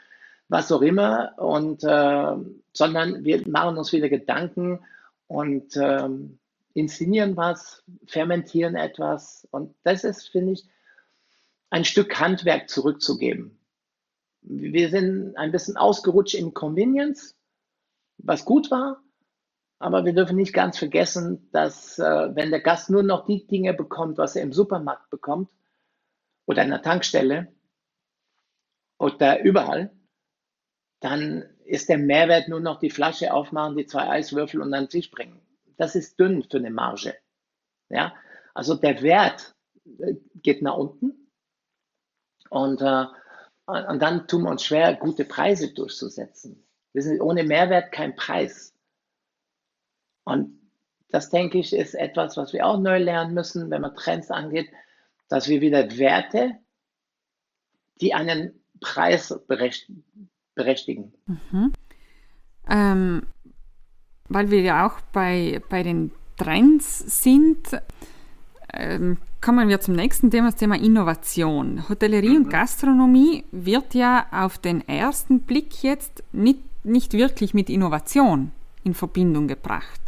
was 0.48 0.72
auch 0.72 0.82
immer, 0.82 1.34
und, 1.38 1.84
äh, 1.84 2.36
sondern 2.72 3.24
wir 3.24 3.46
machen 3.46 3.78
uns 3.78 3.92
wieder 3.92 4.08
Gedanken 4.08 4.80
und 5.28 5.76
äh, 5.76 6.08
inszenieren 6.74 7.36
was, 7.36 7.82
fermentieren 8.06 8.74
etwas. 8.74 9.48
Und 9.50 9.74
das 9.84 10.04
ist, 10.04 10.28
finde 10.28 10.52
ich, 10.52 10.68
ein 11.70 11.84
Stück 11.84 12.20
Handwerk 12.20 12.68
zurückzugeben. 12.68 13.58
Wir 14.42 14.90
sind 14.90 15.36
ein 15.36 15.52
bisschen 15.52 15.76
ausgerutscht 15.76 16.34
in 16.34 16.52
Convenience, 16.52 17.36
was 18.18 18.44
gut 18.44 18.70
war, 18.70 19.02
aber 19.78 20.04
wir 20.04 20.12
dürfen 20.12 20.36
nicht 20.36 20.52
ganz 20.52 20.78
vergessen, 20.78 21.48
dass 21.52 21.98
äh, 21.98 22.34
wenn 22.34 22.50
der 22.50 22.60
Gast 22.60 22.90
nur 22.90 23.02
noch 23.02 23.24
die 23.26 23.46
Dinge 23.46 23.72
bekommt, 23.74 24.18
was 24.18 24.36
er 24.36 24.42
im 24.42 24.52
Supermarkt 24.52 25.10
bekommt 25.10 25.48
oder 26.46 26.62
in 26.62 26.70
der 26.70 26.82
Tankstelle 26.82 27.52
oder 28.98 29.42
überall, 29.42 29.90
dann 31.00 31.44
ist 31.64 31.88
der 31.88 31.98
Mehrwert 31.98 32.48
nur 32.48 32.60
noch 32.60 32.78
die 32.78 32.90
Flasche 32.90 33.32
aufmachen, 33.32 33.76
die 33.76 33.86
zwei 33.86 34.08
Eiswürfel 34.08 34.60
und 34.60 34.72
an 34.74 34.88
Tisch 34.88 35.10
bringen. 35.10 35.43
Das 35.76 35.94
ist 35.94 36.18
dünn 36.18 36.42
für 36.42 36.58
eine 36.58 36.70
Marge. 36.70 37.16
Ja? 37.88 38.14
Also 38.54 38.74
der 38.74 39.02
Wert 39.02 39.54
äh, 39.98 40.14
geht 40.36 40.62
nach 40.62 40.76
unten 40.76 41.28
und, 42.50 42.80
äh, 42.80 43.06
und 43.66 44.00
dann 44.00 44.28
tun 44.28 44.42
wir 44.42 44.50
uns 44.50 44.64
schwer, 44.64 44.94
gute 44.94 45.24
Preise 45.24 45.72
durchzusetzen. 45.72 46.64
Wir 46.92 47.02
sind 47.02 47.20
ohne 47.20 47.42
Mehrwert 47.42 47.90
kein 47.92 48.14
Preis. 48.14 48.72
Und 50.24 50.60
das, 51.08 51.30
denke 51.30 51.58
ich, 51.58 51.72
ist 51.72 51.94
etwas, 51.94 52.36
was 52.36 52.52
wir 52.52 52.66
auch 52.66 52.78
neu 52.78 52.98
lernen 52.98 53.34
müssen, 53.34 53.70
wenn 53.70 53.82
man 53.82 53.96
Trends 53.96 54.30
angeht, 54.30 54.70
dass 55.28 55.48
wir 55.48 55.60
wieder 55.60 55.96
Werte, 55.98 56.58
die 58.00 58.14
einen 58.14 58.64
Preis 58.80 59.34
berechtigen. 59.46 61.12
Mhm. 61.26 61.72
Ähm, 62.68 63.26
weil 64.28 64.50
wir 64.50 64.62
ja 64.62 64.86
auch 64.86 65.00
bei, 65.12 65.60
bei 65.68 65.82
den 65.82 66.10
Trends 66.36 67.22
sind, 67.22 67.58
ähm, 68.72 69.18
kommen 69.40 69.68
wir 69.68 69.80
zum 69.80 69.94
nächsten 69.94 70.30
Thema, 70.30 70.48
das 70.50 70.56
Thema 70.56 70.76
Innovation. 70.76 71.88
Hotellerie 71.88 72.30
mhm. 72.30 72.36
und 72.44 72.50
Gastronomie 72.50 73.44
wird 73.52 73.94
ja 73.94 74.26
auf 74.32 74.58
den 74.58 74.86
ersten 74.88 75.40
Blick 75.40 75.82
jetzt 75.82 76.24
nicht, 76.32 76.60
nicht 76.84 77.12
wirklich 77.12 77.54
mit 77.54 77.68
Innovation 77.68 78.52
in 78.84 78.94
Verbindung 78.94 79.48
gebracht. 79.48 80.00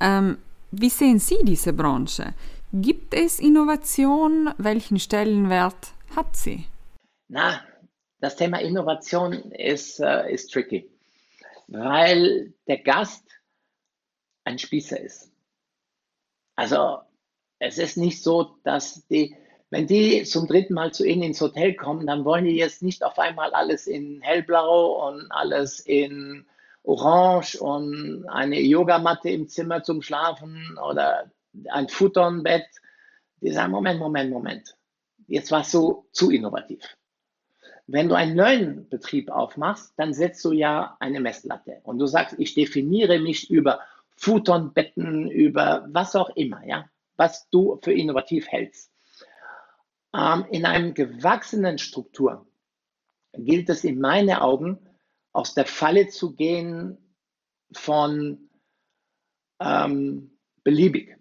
Ähm, 0.00 0.38
wie 0.70 0.90
sehen 0.90 1.18
Sie 1.18 1.38
diese 1.42 1.72
Branche? 1.72 2.34
Gibt 2.72 3.14
es 3.14 3.38
Innovation? 3.38 4.50
Welchen 4.58 4.98
Stellenwert 4.98 5.92
hat 6.16 6.34
sie? 6.36 6.66
Na, 7.28 7.60
das 8.20 8.36
Thema 8.36 8.60
Innovation 8.60 9.32
ist, 9.52 10.00
äh, 10.00 10.32
ist 10.32 10.52
tricky, 10.52 10.90
weil 11.68 12.54
der 12.66 12.78
Gast 12.78 13.24
ein 14.44 14.58
Spießer 14.58 15.00
ist. 15.00 15.32
Also 16.56 16.98
es 17.58 17.78
ist 17.78 17.96
nicht 17.96 18.22
so, 18.22 18.56
dass 18.62 19.06
die, 19.08 19.36
wenn 19.70 19.86
die 19.86 20.24
zum 20.24 20.46
dritten 20.46 20.74
Mal 20.74 20.92
zu 20.92 21.04
Ihnen 21.04 21.22
ins 21.22 21.40
Hotel 21.40 21.74
kommen, 21.74 22.06
dann 22.06 22.24
wollen 22.24 22.44
die 22.44 22.56
jetzt 22.56 22.82
nicht 22.82 23.02
auf 23.02 23.18
einmal 23.18 23.52
alles 23.54 23.86
in 23.86 24.20
hellblau 24.20 25.08
und 25.08 25.30
alles 25.30 25.80
in 25.80 26.46
orange 26.82 27.56
und 27.56 28.28
eine 28.28 28.60
Yogamatte 28.60 29.30
im 29.30 29.48
Zimmer 29.48 29.82
zum 29.82 30.02
Schlafen 30.02 30.78
oder 30.86 31.30
ein 31.70 31.88
Futternbett. 31.88 32.66
Die 33.40 33.50
sagen, 33.50 33.72
Moment, 33.72 33.98
Moment, 33.98 34.30
Moment. 34.30 34.76
Jetzt 35.26 35.50
warst 35.50 35.72
du 35.72 36.06
zu 36.12 36.30
innovativ. 36.30 36.96
Wenn 37.86 38.08
du 38.08 38.14
einen 38.14 38.34
neuen 38.34 38.88
Betrieb 38.88 39.30
aufmachst, 39.30 39.92
dann 39.96 40.14
setzt 40.14 40.44
du 40.44 40.52
ja 40.52 40.96
eine 41.00 41.20
Messlatte 41.20 41.80
und 41.82 41.98
du 41.98 42.06
sagst, 42.06 42.36
ich 42.38 42.54
definiere 42.54 43.18
mich 43.18 43.50
über 43.50 43.80
Futternbetten, 44.16 45.30
über 45.30 45.86
was 45.88 46.16
auch 46.16 46.30
immer, 46.30 46.64
ja, 46.66 46.88
was 47.16 47.48
du 47.50 47.78
für 47.82 47.92
innovativ 47.92 48.48
hältst. 48.48 48.90
Ähm, 50.14 50.46
in 50.50 50.64
einem 50.64 50.94
gewachsenen 50.94 51.78
Struktur 51.78 52.46
gilt 53.32 53.68
es 53.68 53.84
in 53.84 54.00
meinen 54.00 54.36
Augen, 54.36 54.78
aus 55.32 55.54
der 55.54 55.66
Falle 55.66 56.08
zu 56.08 56.34
gehen 56.36 56.96
von 57.72 58.48
ähm, 59.60 60.38
beliebig. 60.62 61.18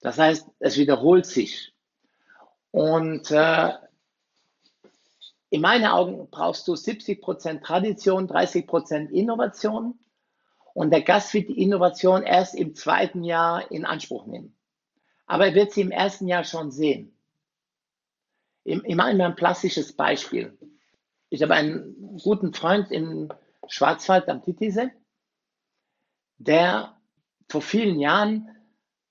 Das 0.00 0.18
heißt, 0.18 0.48
es 0.60 0.78
wiederholt 0.78 1.26
sich. 1.26 1.74
Und 2.70 3.30
äh, 3.30 3.72
in 5.54 5.60
meinen 5.60 5.86
Augen 5.86 6.28
brauchst 6.32 6.66
du 6.66 6.72
70% 6.72 7.62
Tradition, 7.62 8.28
30% 8.28 9.10
Innovation. 9.10 9.96
Und 10.74 10.90
der 10.90 11.02
Gast 11.02 11.32
wird 11.32 11.48
die 11.48 11.62
Innovation 11.62 12.24
erst 12.24 12.56
im 12.56 12.74
zweiten 12.74 13.22
Jahr 13.22 13.70
in 13.70 13.84
Anspruch 13.84 14.26
nehmen. 14.26 14.56
Aber 15.26 15.46
er 15.46 15.54
wird 15.54 15.70
sie 15.70 15.82
im 15.82 15.92
ersten 15.92 16.26
Jahr 16.26 16.42
schon 16.42 16.72
sehen. 16.72 17.16
Ich 18.64 18.96
mache 18.96 19.12
immer 19.12 19.26
ein 19.26 19.36
plastisches 19.36 19.92
Beispiel. 19.92 20.58
Ich 21.28 21.40
habe 21.40 21.54
einen 21.54 22.18
guten 22.20 22.52
Freund 22.52 22.90
im 22.90 23.28
Schwarzwald 23.68 24.28
am 24.28 24.42
Titisee, 24.42 24.90
der 26.38 26.96
vor 27.48 27.62
vielen 27.62 28.00
Jahren 28.00 28.48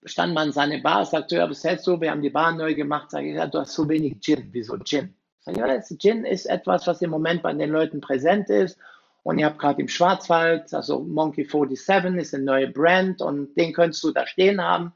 stand 0.04 0.34
man 0.34 0.48
in 0.48 0.54
seine 0.54 0.82
Bar, 0.82 1.06
sagte, 1.06 1.38
ja, 1.38 1.50
was 1.50 1.64
hältst 1.64 1.88
du? 1.88 2.02
Wir 2.02 2.12
haben 2.12 2.22
die 2.22 2.30
Bar 2.30 2.52
neu 2.52 2.76
gemacht. 2.76 3.12
Sage 3.12 3.30
ich, 3.30 3.36
ja, 3.36 3.48
du 3.48 3.60
hast 3.60 3.76
so 3.76 3.88
wenig 3.88 4.20
Gin. 4.20 4.50
Wieso 4.52 4.78
Gin? 4.80 5.16
Sag 5.46 5.58
ja, 5.58 5.82
Gin 5.98 6.26
ist 6.26 6.46
etwas, 6.46 6.88
was 6.88 7.02
im 7.02 7.10
Moment 7.10 7.44
bei 7.44 7.54
den 7.54 7.70
Leuten 7.70 8.02
präsent 8.02 8.50
ist. 8.50 8.78
Und 9.24 9.40
ihr 9.40 9.46
habt 9.46 9.60
gerade 9.60 9.82
im 9.82 9.88
Schwarzwald, 9.88 10.74
also 10.74 11.00
Monkey 11.00 11.46
47 11.46 12.16
ist 12.16 12.34
eine 12.34 12.44
neue 12.44 12.68
Brand 12.68 13.22
und 13.22 13.56
den 13.56 13.74
könntest 13.74 14.04
du 14.04 14.12
da 14.12 14.28
stehen 14.28 14.62
haben. 14.62 14.94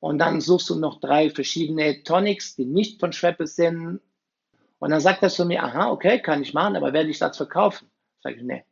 Und 0.00 0.18
dann 0.18 0.40
suchst 0.40 0.70
du 0.70 0.78
noch 0.78 1.00
drei 1.00 1.30
verschiedene 1.30 2.02
Tonics, 2.02 2.56
die 2.56 2.64
nicht 2.64 3.00
von 3.00 3.12
Schweppe 3.12 3.46
sind 3.46 4.00
und 4.84 4.90
dann 4.90 5.00
sagt 5.00 5.22
er 5.22 5.30
zu 5.30 5.46
mir, 5.46 5.62
aha, 5.62 5.90
okay, 5.90 6.20
kann 6.20 6.42
ich 6.42 6.52
machen, 6.52 6.76
aber 6.76 6.92
werde 6.92 7.08
ich 7.08 7.18
das 7.18 7.38
verkaufen? 7.38 7.90
Sage 8.22 8.36
ich, 8.36 8.42
nee. 8.42 8.64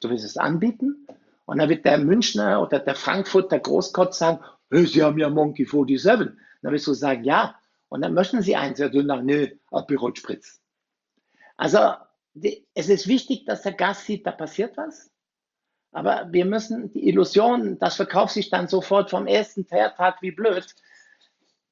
Du 0.00 0.10
willst 0.10 0.26
es 0.26 0.36
anbieten? 0.36 1.06
Und 1.46 1.58
dann 1.58 1.70
wird 1.70 1.86
der 1.86 1.96
Münchner 1.96 2.60
oder 2.60 2.80
der 2.80 2.94
Frankfurter 2.94 3.58
Großkotz 3.58 4.18
sagen, 4.18 4.40
hey, 4.70 4.86
Sie 4.86 5.02
haben 5.02 5.18
ja 5.18 5.30
Monkey 5.30 5.64
47. 5.64 6.28
Dann 6.60 6.72
wirst 6.72 6.86
du 6.86 6.92
sagen, 6.92 7.24
ja. 7.24 7.58
Und 7.90 8.02
dann 8.02 8.14
möchten 8.14 8.40
Sie 8.40 8.56
eins. 8.56 8.78
Ja, 8.78 8.88
du 8.88 9.04
sagst, 9.04 9.24
nee, 9.24 9.58
Aperol 9.70 10.16
Spritz. 10.16 10.62
Also, 11.56 11.94
die, 12.32 12.66
es 12.72 12.88
ist 12.88 13.08
wichtig, 13.08 13.44
dass 13.44 13.62
der 13.62 13.72
Gast 13.72 14.06
sieht, 14.06 14.26
da 14.26 14.30
passiert 14.32 14.76
was. 14.76 15.10
Aber 15.92 16.28
wir 16.30 16.44
müssen 16.44 16.92
die 16.92 17.08
Illusion, 17.08 17.78
das 17.80 17.96
verkauft 17.96 18.32
sich 18.32 18.48
dann 18.48 18.68
sofort 18.68 19.10
vom 19.10 19.26
ersten 19.26 19.66
Tag 19.66 20.22
wie 20.22 20.30
blöd. 20.30 20.72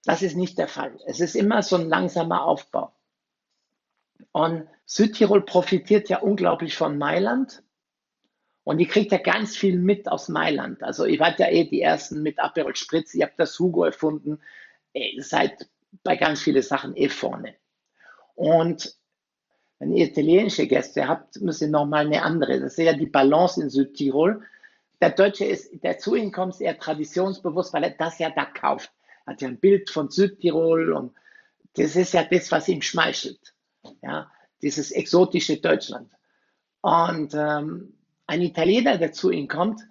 Das 0.05 0.23
ist 0.23 0.37
nicht 0.37 0.59
der 0.59 0.67
Fall. 0.67 0.99
Es 1.07 1.21
ist 1.21 1.37
immer 1.37 1.63
so 1.63 1.77
ein 1.77 1.89
langsamer 1.89 2.45
Aufbau. 2.45 2.93
Und 4.33 4.69
Südtirol 4.87 5.45
profitiert 5.45 6.09
ja 6.09 6.19
unglaublich 6.19 6.77
von 6.77 6.99
Mailand. 6.99 7.63
Und 8.65 8.79
die 8.79 8.87
kriegt 8.87 9.13
ja 9.13 9.19
ganz 9.19 9.57
viel 9.57 9.79
mit 9.79 10.09
aus 10.09 10.29
Mailand. 10.29 10.83
Also 10.83 11.05
ihr 11.07 11.21
wart 11.21 11.39
ja 11.39 11.49
eh 11.49 11.65
die 11.65 11.81
Ersten 11.81 12.23
mit 12.23 12.41
Aperol 12.41 12.75
Spritz, 12.75 13.15
ihr 13.15 13.27
habt 13.27 13.39
das 13.39 13.57
Hugo 13.59 13.85
erfunden, 13.85 14.41
ihr 14.93 15.23
seid 15.23 15.69
bei 16.03 16.17
ganz 16.17 16.43
vielen 16.43 16.63
Sachen 16.63 16.97
eh 16.97 17.09
vorne. 17.09 17.55
Und 18.35 18.97
wenn 19.79 19.93
ihr 19.93 20.07
italienische 20.07 20.67
Gäste 20.67 21.07
habt, 21.07 21.41
müsst 21.41 21.63
ihr 21.63 21.69
nochmal 21.69 22.07
eine 22.07 22.23
andere. 22.23 22.61
Das 22.61 22.77
ist 22.77 22.85
ja 22.85 22.93
die 22.93 23.07
Balance 23.07 23.61
in 23.63 23.71
Südtirol. 23.71 24.43
Der 25.01 25.11
Deutsche 25.11 25.45
ist, 25.45 25.71
der 25.85 25.99
zu 25.99 26.17
Ihnen 26.17 26.33
kommt, 26.33 26.55
ist 26.55 26.61
eher 26.61 26.79
traditionsbewusst, 26.79 27.73
weil 27.73 27.85
er 27.85 27.91
das 27.91 28.19
ja 28.19 28.31
da 28.31 28.45
kauft. 28.45 28.93
Hat 29.27 29.41
ja 29.41 29.49
ein 29.49 29.61
Bild 29.61 29.91
von 29.91 30.11
Südtirol 30.11 30.93
und 30.93 31.15
das 31.75 31.95
ist 31.95 32.15
ja 32.15 32.25
das, 32.25 32.51
was 32.51 32.67
ihm 32.69 32.83
schmeichelt 32.83 33.55
ja, 34.03 34.31
dieses 34.63 34.91
exotische 34.91 35.59
Deutschland. 35.59 36.11
Und 36.81 37.35
ähm, 37.35 37.95
ein 38.27 38.43
Italiener, 38.43 38.99
der 38.99 39.13
zu 39.13 39.31
ihm 39.31 39.49
kommt, 39.49 39.83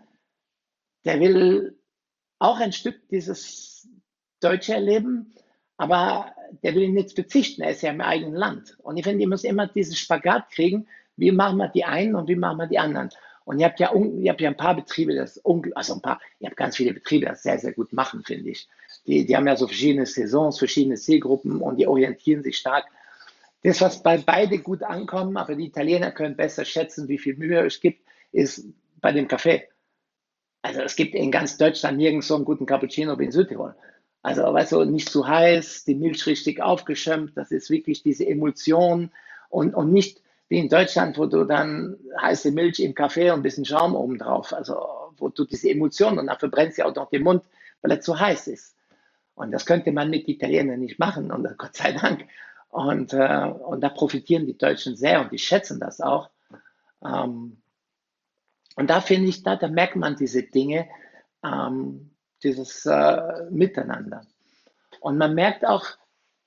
der 1.06 1.20
will 1.20 1.80
auch 2.39 2.60
ein 2.60 2.74
Stück 2.74 3.08
dieses 3.10 3.88
Deutsche 4.39 4.75
erleben, 4.75 5.34
aber 5.77 6.34
der 6.63 6.75
will 6.75 6.89
nicht 6.89 7.13
verzichten, 7.13 7.62
er 7.62 7.72
ist 7.72 7.81
ja 7.81 7.91
im 7.91 8.01
eigenen 8.01 8.34
Land. 8.34 8.77
Und 8.81 8.98
ich 8.98 9.03
finde, 9.03 9.22
ihr 9.22 9.27
müsst 9.27 9.46
immer 9.46 9.67
diesen 9.67 9.96
Spagat 9.96 10.50
kriegen, 10.50 10.88
wie 11.15 11.31
machen 11.31 11.57
wir 11.57 11.69
die 11.69 11.86
einen 11.86 12.15
und 12.15 12.27
wie 12.27 12.36
machen 12.36 12.57
wir 12.57 12.67
die 12.67 12.79
anderen. 12.79 13.10
Und 13.46 13.60
ihr 13.60 13.65
habt 13.65 13.79
ja, 13.79 13.93
ihr 13.93 14.31
habt 14.31 14.41
ja 14.41 14.50
ein 14.50 14.57
paar 14.57 14.75
Betriebe, 14.75 15.15
das 15.15 15.41
also 15.75 15.93
ein 15.93 16.01
paar, 16.01 16.19
ihr 16.39 16.48
habt 16.48 16.57
ganz 16.57 16.75
viele 16.75 16.93
Betriebe, 16.93 17.25
das 17.27 17.43
sehr, 17.43 17.57
sehr 17.60 17.72
gut 17.72 17.93
machen, 17.93 18.24
finde 18.24 18.50
ich. 18.50 18.67
Die, 19.05 19.25
die 19.25 19.36
haben 19.36 19.48
ja 19.48 19.55
so 19.55 19.67
verschiedene 19.67 20.05
Saisons, 20.05 20.60
verschiedene 20.60 20.96
Zielgruppen 20.96 21.62
und 21.62 21.77
die 21.77 21.88
orientieren 21.88 22.43
sich 22.43 22.57
stark 22.57 22.86
das, 23.63 23.81
was 23.81 24.03
bei 24.03 24.17
beide 24.17 24.60
gut 24.60 24.84
ankommt, 24.84 25.36
aber 25.38 25.55
die 25.55 25.65
Italiener 25.65 26.12
können 26.12 26.36
besser 26.36 26.65
schätzen, 26.65 27.07
wie 27.07 27.17
viel 27.17 27.36
Mühe 27.36 27.65
es 27.65 27.79
gibt, 27.79 28.01
ist 28.31 28.65
bei 29.01 29.12
dem 29.12 29.27
Kaffee. 29.27 29.67
Also 30.62 30.81
es 30.81 30.96
gibt 30.96 31.15
in 31.15 31.31
ganz 31.31 31.57
Deutschland 31.57 31.98
nirgends 31.98 32.27
so 32.27 32.36
einen 32.36 32.46
guten 32.46 32.65
Cappuccino 32.65 33.17
wie 33.19 33.25
in 33.25 33.31
Südtirol. 33.31 33.75
Also, 34.22 34.42
weißt 34.42 34.74
du, 34.74 34.84
nicht 34.84 35.10
zu 35.10 35.28
heiß, 35.28 35.86
die 35.86 35.96
Milch 35.96 36.26
richtig 36.26 36.62
aufgeschäumt, 36.62 37.38
das 37.38 37.52
ist 37.52 37.70
wirklich 37.70 38.04
diese 38.04 38.28
Emulsion 38.28 39.12
und, 39.50 39.74
und 39.74 39.92
nicht 39.94 40.22
wie 40.50 40.60
in 40.60 40.70
Deutschland, 40.70 41.18
wo 41.18 41.26
du 41.26 41.44
dann 41.44 41.98
heiße 42.20 42.52
Milch 42.52 42.80
im 42.80 42.94
Kaffee 42.94 43.32
und 43.32 43.40
ein 43.40 43.44
bisschen 43.44 43.66
Schaum 43.66 43.96
oben 43.96 44.18
drauf, 44.18 44.54
also 44.54 44.76
wo 45.18 45.30
du 45.30 45.46
diese 45.46 45.70
Emulsion 45.70 46.20
und 46.20 46.28
dafür 46.28 46.50
brennt 46.50 46.74
sie 46.74 46.84
auch 46.84 46.96
noch 46.96 47.10
den 47.10 47.24
Mund, 47.24 47.44
weil 47.82 47.92
er 47.92 48.02
zu 48.02 48.20
heiß 48.20 48.48
ist. 48.48 48.76
Und 49.36 49.52
das 49.52 49.66
könnte 49.66 49.92
man 49.92 50.10
mit 50.10 50.28
Italienern 50.28 50.80
nicht 50.80 51.00
machen, 51.00 51.32
und 51.32 51.48
Gott 51.58 51.76
sei 51.76 51.94
Dank. 51.94 52.26
Und, 52.70 53.14
äh, 53.14 53.52
und 53.66 53.82
da 53.82 53.90
profitieren 53.90 54.46
die 54.46 54.58
Deutschen 54.58 54.96
sehr 54.96 55.22
und 55.22 55.32
die 55.32 55.40
schätzen 55.40 55.80
das 55.80 56.02
auch. 56.02 56.30
Ähm, 57.04 57.58
und 58.76 58.90
da 58.90 59.02
finde 59.02 59.30
ich, 59.30 59.44
da, 59.44 59.56
da 59.56 59.68
merkt 59.68 59.96
man 59.96 60.16
diese 60.16 60.44
Dinge, 60.44 60.88
ähm, 61.44 62.12
dieses 62.44 62.86
äh, 62.86 63.50
Miteinander. 63.50 64.22
Und 65.01 65.17
man 65.17 65.36
merkt 65.36 65.65
auch, 65.65 65.86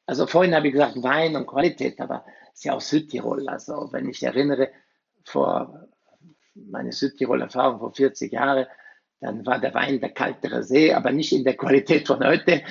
also 0.06 0.26
vorhin 0.26 0.54
habe 0.54 0.68
ich 0.68 0.73
gesagt 0.73 1.02
Wein 1.02 1.37
und 1.37 1.47
Qualität, 1.47 2.00
aber 2.00 2.25
es 2.52 2.59
ist 2.59 2.64
ja 2.64 2.75
auch 2.75 2.80
Südtirol. 2.80 3.49
Also 3.49 3.88
wenn 3.92 4.09
ich 4.09 4.23
erinnere, 4.23 4.70
vor 5.25 5.88
meine 6.54 6.92
Südtirol-Erfahrung 6.92 7.78
vor 7.78 7.94
40 7.94 8.32
Jahren, 8.32 8.66
dann 9.20 9.44
war 9.47 9.59
der 9.59 9.75
Wein 9.75 10.00
der 10.00 10.11
kaltere 10.11 10.62
See, 10.62 10.92
aber 10.92 11.12
nicht 11.12 11.32
in 11.32 11.44
der 11.44 11.56
Qualität 11.56 12.06
von 12.06 12.25
heute. 12.25 12.62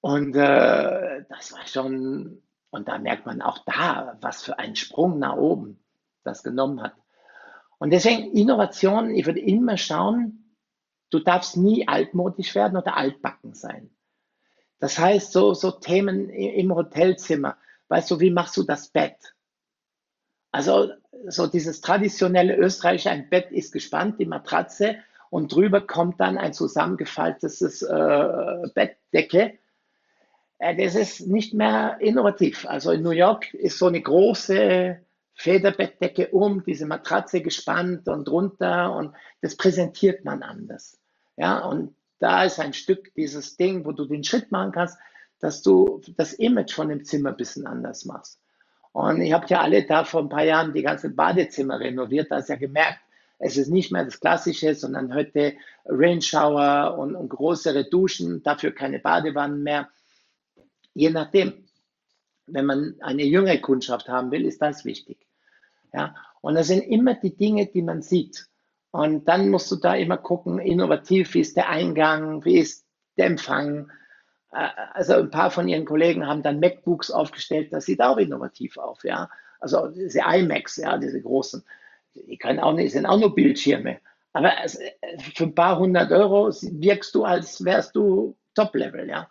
Und 0.00 0.34
äh, 0.34 1.24
das 1.28 1.52
war 1.52 1.66
schon, 1.66 2.42
und 2.70 2.88
da 2.88 2.98
merkt 2.98 3.26
man 3.26 3.42
auch 3.42 3.58
da, 3.64 4.18
was 4.20 4.42
für 4.42 4.58
ein 4.58 4.76
Sprung 4.76 5.18
nach 5.18 5.36
oben 5.36 5.78
das 6.24 6.42
genommen 6.42 6.82
hat. 6.82 6.94
Und 7.78 7.90
deswegen 7.90 8.32
Innovation, 8.32 9.10
ich 9.14 9.26
würde 9.26 9.40
immer 9.40 9.76
schauen, 9.76 10.43
du 11.14 11.20
darfst 11.20 11.56
nie 11.56 11.86
altmodisch 11.86 12.56
werden 12.56 12.76
oder 12.76 12.96
altbacken 12.96 13.54
sein. 13.54 13.90
Das 14.80 14.98
heißt, 14.98 15.32
so, 15.32 15.54
so 15.54 15.70
Themen 15.70 16.28
im 16.28 16.74
Hotelzimmer, 16.74 17.56
weißt 17.88 18.10
du, 18.10 18.20
wie 18.20 18.32
machst 18.32 18.56
du 18.56 18.64
das 18.64 18.88
Bett? 18.88 19.34
Also 20.50 20.90
so 21.28 21.46
dieses 21.46 21.80
traditionelle 21.80 22.56
österreichische, 22.56 23.10
ein 23.10 23.30
Bett 23.30 23.52
ist 23.52 23.72
gespannt, 23.72 24.18
die 24.18 24.26
Matratze 24.26 24.96
und 25.30 25.52
drüber 25.54 25.80
kommt 25.80 26.20
dann 26.20 26.36
ein 26.36 26.52
zusammengefaltetes 26.52 27.82
äh, 27.82 28.68
Bettdecke. 28.74 29.58
Äh, 30.58 30.76
das 30.76 30.96
ist 30.96 31.28
nicht 31.28 31.54
mehr 31.54 31.98
innovativ. 32.00 32.66
Also 32.66 32.90
in 32.90 33.02
New 33.02 33.10
York 33.10 33.54
ist 33.54 33.78
so 33.78 33.86
eine 33.86 34.00
große 34.00 35.00
Federbettdecke 35.34 36.28
um, 36.28 36.64
diese 36.64 36.86
Matratze 36.86 37.40
gespannt 37.40 38.08
und 38.08 38.28
runter 38.28 38.94
und 38.94 39.14
das 39.40 39.56
präsentiert 39.56 40.24
man 40.24 40.42
anders. 40.42 41.00
Ja, 41.36 41.64
und 41.64 41.94
da 42.18 42.44
ist 42.44 42.60
ein 42.60 42.72
Stück 42.72 43.12
dieses 43.14 43.56
Ding, 43.56 43.84
wo 43.84 43.92
du 43.92 44.04
den 44.06 44.24
Schritt 44.24 44.50
machen 44.52 44.72
kannst, 44.72 44.98
dass 45.40 45.62
du 45.62 46.00
das 46.16 46.32
Image 46.34 46.72
von 46.72 46.88
dem 46.88 47.04
Zimmer 47.04 47.30
ein 47.30 47.36
bisschen 47.36 47.66
anders 47.66 48.04
machst. 48.04 48.40
Und 48.92 49.20
ich 49.20 49.32
habe 49.32 49.46
ja 49.48 49.60
alle 49.60 49.84
da 49.84 50.04
vor 50.04 50.22
ein 50.22 50.28
paar 50.28 50.44
Jahren 50.44 50.72
die 50.72 50.82
ganzen 50.82 51.16
Badezimmer 51.16 51.80
renoviert, 51.80 52.30
da 52.30 52.36
hast 52.36 52.48
ja 52.48 52.56
gemerkt, 52.56 53.00
es 53.38 53.56
ist 53.56 53.68
nicht 53.68 53.90
mehr 53.90 54.04
das 54.04 54.20
Klassische, 54.20 54.74
sondern 54.74 55.12
heute 55.12 55.54
Rain-Shower 55.84 56.96
und, 56.96 57.16
und 57.16 57.28
größere 57.28 57.84
Duschen, 57.90 58.42
dafür 58.42 58.72
keine 58.72 59.00
Badewannen 59.00 59.62
mehr. 59.62 59.90
Je 60.94 61.10
nachdem, 61.10 61.68
wenn 62.46 62.66
man 62.66 62.94
eine 63.00 63.24
jüngere 63.24 63.58
Kundschaft 63.58 64.08
haben 64.08 64.30
will, 64.30 64.46
ist 64.46 64.62
das 64.62 64.84
wichtig. 64.84 65.18
Ja? 65.92 66.14
Und 66.40 66.54
das 66.54 66.68
sind 66.68 66.82
immer 66.82 67.14
die 67.14 67.34
Dinge, 67.34 67.66
die 67.66 67.82
man 67.82 68.02
sieht. 68.02 68.46
Und 68.94 69.24
dann 69.24 69.50
musst 69.50 69.72
du 69.72 69.74
da 69.74 69.96
immer 69.96 70.16
gucken, 70.16 70.60
innovativ, 70.60 71.34
wie 71.34 71.40
ist 71.40 71.56
der 71.56 71.68
Eingang, 71.68 72.44
wie 72.44 72.58
ist 72.58 72.86
der 73.16 73.26
Empfang. 73.26 73.90
Äh, 74.52 74.68
also 74.92 75.14
ein 75.14 75.32
paar 75.32 75.50
von 75.50 75.66
ihren 75.66 75.84
Kollegen 75.84 76.28
haben 76.28 76.44
dann 76.44 76.60
MacBooks 76.60 77.10
aufgestellt, 77.10 77.72
das 77.72 77.86
sieht 77.86 78.00
auch 78.00 78.18
innovativ 78.18 78.76
auf, 78.76 79.02
ja. 79.02 79.28
Also 79.58 79.88
diese 79.88 80.20
iMacs, 80.20 80.76
ja, 80.76 80.96
diese 80.96 81.20
großen, 81.20 81.64
die 82.14 82.38
können 82.38 82.60
auch 82.60 82.72
nicht, 82.72 82.92
sind 82.92 83.04
auch 83.04 83.18
nur 83.18 83.34
Bildschirme. 83.34 83.98
Aber 84.32 84.52
für 85.32 85.44
ein 85.44 85.56
paar 85.56 85.76
hundert 85.80 86.12
Euro 86.12 86.50
wirkst 86.52 87.16
du, 87.16 87.24
als 87.24 87.64
wärst 87.64 87.96
du 87.96 88.36
Top-Level, 88.54 89.08
ja. 89.08 89.28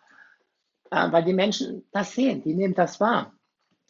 Äh, 0.92 1.10
weil 1.14 1.24
die 1.24 1.32
Menschen 1.32 1.88
das 1.94 2.14
sehen, 2.14 2.44
die 2.44 2.54
nehmen 2.54 2.76
das 2.76 3.00
wahr. 3.00 3.34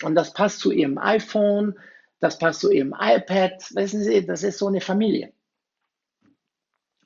Und 0.04 0.14
das 0.14 0.34
passt 0.34 0.60
zu 0.60 0.72
ihrem 0.72 1.00
iPhone, 1.00 1.80
das 2.20 2.38
passt 2.38 2.60
zu 2.60 2.70
ihrem 2.70 2.94
iPad. 2.96 3.54
Wissen 3.74 4.04
Sie, 4.04 4.24
das 4.24 4.44
ist 4.44 4.60
so 4.60 4.68
eine 4.68 4.80
Familie. 4.80 5.34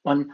Und 0.07 0.31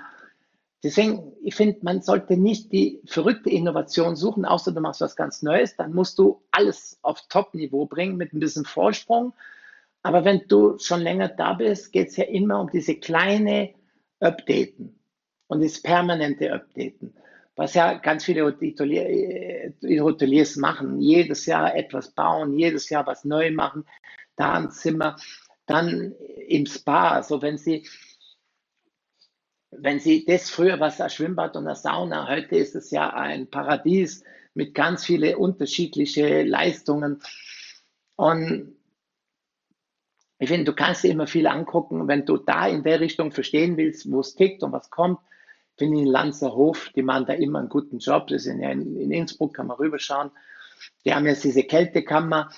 deswegen, 0.83 1.33
ich 1.41 1.55
finde, 1.55 1.79
man 1.81 2.01
sollte 2.01 2.37
nicht 2.37 2.71
die 2.71 3.01
verrückte 3.05 3.49
Innovation 3.49 4.15
suchen, 4.15 4.45
außer 4.45 4.71
du 4.71 4.81
machst 4.81 5.01
was 5.01 5.15
ganz 5.15 5.41
Neues. 5.41 5.75
Dann 5.75 5.93
musst 5.93 6.17
du 6.19 6.41
alles 6.51 6.99
auf 7.01 7.21
Top-Niveau 7.29 7.85
bringen 7.85 8.17
mit 8.17 8.33
ein 8.33 8.39
bisschen 8.39 8.65
Vorsprung. 8.65 9.33
Aber 10.01 10.25
wenn 10.25 10.47
du 10.47 10.77
schon 10.79 11.01
länger 11.01 11.29
da 11.29 11.53
bist, 11.53 11.91
geht 11.91 12.09
es 12.09 12.17
ja 12.17 12.25
immer 12.25 12.59
um 12.59 12.69
diese 12.69 12.95
kleine 12.95 13.73
Updaten 14.19 14.99
und 15.47 15.63
das 15.63 15.81
permanente 15.81 16.51
Updaten 16.53 17.13
was 17.55 17.73
ja 17.73 17.93
ganz 17.95 18.25
viele 18.25 18.41
äh, 18.41 19.99
Hoteliers 19.99 20.55
machen, 20.55 20.99
jedes 20.99 21.45
Jahr 21.45 21.75
etwas 21.75 22.11
bauen, 22.11 22.57
jedes 22.57 22.89
Jahr 22.89 23.05
was 23.05 23.25
neu 23.25 23.51
machen, 23.51 23.85
da 24.35 24.53
ein 24.53 24.71
Zimmer, 24.71 25.17
dann 25.65 26.13
im 26.47 26.65
Spa, 26.65 27.21
so 27.23 27.41
wenn 27.41 27.57
Sie, 27.57 27.87
wenn 29.79 29.99
Sie 29.99 30.25
das 30.25 30.49
früher 30.49 30.79
war 30.79 30.87
es 30.87 31.01
ein 31.01 31.09
Schwimmbad 31.09 31.55
und 31.55 31.67
eine 31.67 31.75
Sauna, 31.75 32.27
heute 32.29 32.55
ist 32.55 32.75
es 32.75 32.91
ja 32.91 33.09
ein 33.09 33.49
Paradies 33.49 34.23
mit 34.53 34.73
ganz 34.73 35.05
vielen 35.05 35.35
unterschiedlichen 35.35 36.47
Leistungen 36.47 37.21
und 38.15 38.75
ich 40.39 40.49
finde, 40.49 40.65
du 40.65 40.73
kannst 40.73 41.03
dir 41.03 41.11
immer 41.11 41.27
viel 41.27 41.47
angucken, 41.47 42.07
wenn 42.07 42.25
du 42.25 42.37
da 42.37 42.67
in 42.67 42.83
der 42.83 42.99
Richtung 42.99 43.31
verstehen 43.31 43.77
willst, 43.77 44.11
wo 44.11 44.19
es 44.19 44.35
tickt 44.35 44.61
und 44.61 44.73
was 44.73 44.89
kommt, 44.89 45.19
finde 45.77 45.97
ich 45.97 46.03
in 46.03 46.07
Lanzerhof, 46.07 46.89
die 46.95 47.01
machen 47.01 47.25
da 47.25 47.33
immer 47.33 47.59
einen 47.59 47.69
guten 47.69 47.99
Job. 47.99 48.27
Das 48.27 48.43
sind 48.43 48.59
ja 48.59 48.69
in, 48.69 48.97
in 48.97 49.11
Innsbruck, 49.11 49.53
kann 49.53 49.67
man 49.67 49.77
rüberschauen. 49.77 50.31
Die 51.05 51.13
haben 51.13 51.25
jetzt 51.25 51.43
diese 51.43 51.63
Kältekammer, 51.63 52.51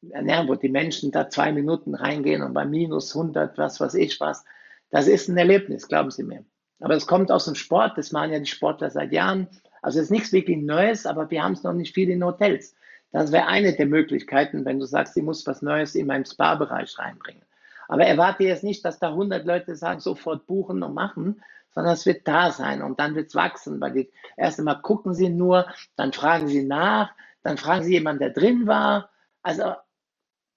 ja, 0.00 0.48
wo 0.48 0.54
die 0.54 0.70
Menschen 0.70 1.10
da 1.10 1.28
zwei 1.28 1.52
Minuten 1.52 1.94
reingehen 1.94 2.42
und 2.42 2.54
bei 2.54 2.64
minus 2.64 3.14
100, 3.14 3.58
was 3.58 3.80
weiß 3.80 3.94
ich 3.94 4.18
was. 4.20 4.44
Das 4.90 5.06
ist 5.06 5.28
ein 5.28 5.36
Erlebnis, 5.36 5.88
glauben 5.88 6.10
Sie 6.10 6.22
mir. 6.22 6.44
Aber 6.80 6.94
es 6.94 7.06
kommt 7.06 7.30
aus 7.30 7.46
dem 7.46 7.54
Sport, 7.54 7.96
das 7.96 8.12
machen 8.12 8.32
ja 8.32 8.38
die 8.38 8.46
Sportler 8.46 8.90
seit 8.90 9.12
Jahren. 9.12 9.48
Also 9.82 9.98
es 9.98 10.06
ist 10.06 10.10
nichts 10.10 10.32
wirklich 10.32 10.58
Neues, 10.58 11.06
aber 11.06 11.30
wir 11.30 11.42
haben 11.42 11.52
es 11.52 11.62
noch 11.62 11.72
nicht 11.72 11.94
viel 11.94 12.10
in 12.10 12.24
Hotels. 12.24 12.74
Das 13.12 13.32
wäre 13.32 13.46
eine 13.46 13.74
der 13.74 13.86
Möglichkeiten, 13.86 14.64
wenn 14.64 14.78
du 14.78 14.84
sagst, 14.84 15.16
ich 15.16 15.22
muss 15.22 15.46
was 15.46 15.62
Neues 15.62 15.94
in 15.94 16.06
meinem 16.06 16.24
Spa-Bereich 16.24 16.98
reinbringen. 16.98 17.42
Aber 17.88 18.04
erwarte 18.04 18.44
jetzt 18.44 18.64
nicht, 18.64 18.84
dass 18.84 18.98
da 18.98 19.08
100 19.08 19.46
Leute 19.46 19.76
sagen, 19.76 20.00
sofort 20.00 20.46
buchen 20.46 20.82
und 20.82 20.92
machen, 20.92 21.42
sondern 21.70 21.94
es 21.94 22.06
wird 22.06 22.26
da 22.26 22.50
sein 22.50 22.82
und 22.82 22.98
dann 22.98 23.14
wird 23.14 23.28
es 23.28 23.34
wachsen, 23.34 23.80
weil 23.80 23.92
die 23.92 24.10
erst 24.36 24.58
einmal 24.58 24.80
gucken 24.80 25.14
sie 25.14 25.28
nur, 25.28 25.66
dann 25.94 26.12
fragen 26.12 26.48
sie 26.48 26.64
nach, 26.64 27.12
dann 27.42 27.58
fragen 27.58 27.84
sie 27.84 27.92
jemanden, 27.92 28.20
der 28.20 28.30
drin 28.30 28.66
war. 28.66 29.10
Also 29.42 29.74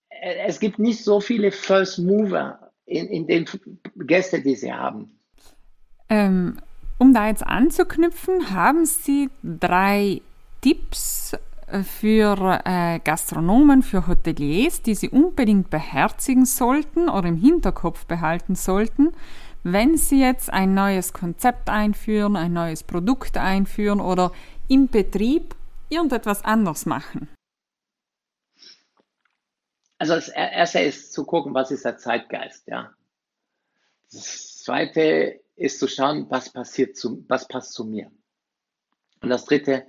äh, 0.09 0.47
es 0.47 0.59
gibt 0.59 0.79
nicht 0.79 1.03
so 1.03 1.19
viele 1.19 1.51
First 1.51 1.99
Mover 1.99 2.71
in, 2.85 3.07
in 3.07 3.27
den 3.27 3.45
Gäste, 3.95 4.41
die 4.41 4.55
sie 4.55 4.73
haben. 4.73 5.18
Ähm, 6.09 6.57
um 6.97 7.13
da 7.13 7.27
jetzt 7.27 7.45
anzuknüpfen, 7.45 8.51
haben 8.51 8.85
Sie 8.85 9.29
drei 9.43 10.21
Tipps 10.61 11.33
äh, 11.67 11.83
für 11.83 12.61
äh, 12.65 12.99
Gastronomen, 12.99 13.83
für 13.83 14.07
Hoteliers, 14.07 14.81
die 14.81 14.95
Sie 14.95 15.09
unbedingt 15.09 15.69
beherzigen 15.69 16.45
sollten 16.45 17.09
oder 17.09 17.29
im 17.29 17.37
Hinterkopf 17.37 18.05
behalten 18.05 18.55
sollten, 18.55 19.13
wenn 19.63 19.97
Sie 19.97 20.19
jetzt 20.19 20.51
ein 20.51 20.73
neues 20.73 21.13
Konzept 21.13 21.69
einführen, 21.69 22.35
ein 22.35 22.53
neues 22.53 22.83
Produkt 22.83 23.37
einführen 23.37 24.01
oder 24.01 24.31
im 24.67 24.87
Betrieb 24.87 25.55
irgendetwas 25.89 26.43
anders 26.43 26.85
machen? 26.85 27.29
Also 29.97 30.15
das 30.15 30.29
Erste 30.29 30.79
ist 30.79 31.13
zu 31.13 31.25
gucken, 31.25 31.53
was 31.53 31.71
ist 31.71 31.83
der 31.83 31.97
Zeitgeist, 31.97 32.67
ja. 32.67 32.93
Das 34.11 34.63
Zweite 34.63 35.41
ist 35.59 35.79
zu 35.79 35.87
schauen, 35.87 36.29
was 36.29 36.51
passiert 36.51 36.95
zu, 36.97 37.25
was 37.27 37.47
passt 37.47 37.73
zu 37.73 37.85
mir. 37.85 38.11
Und 39.21 39.29
das 39.29 39.45
Dritte 39.45 39.87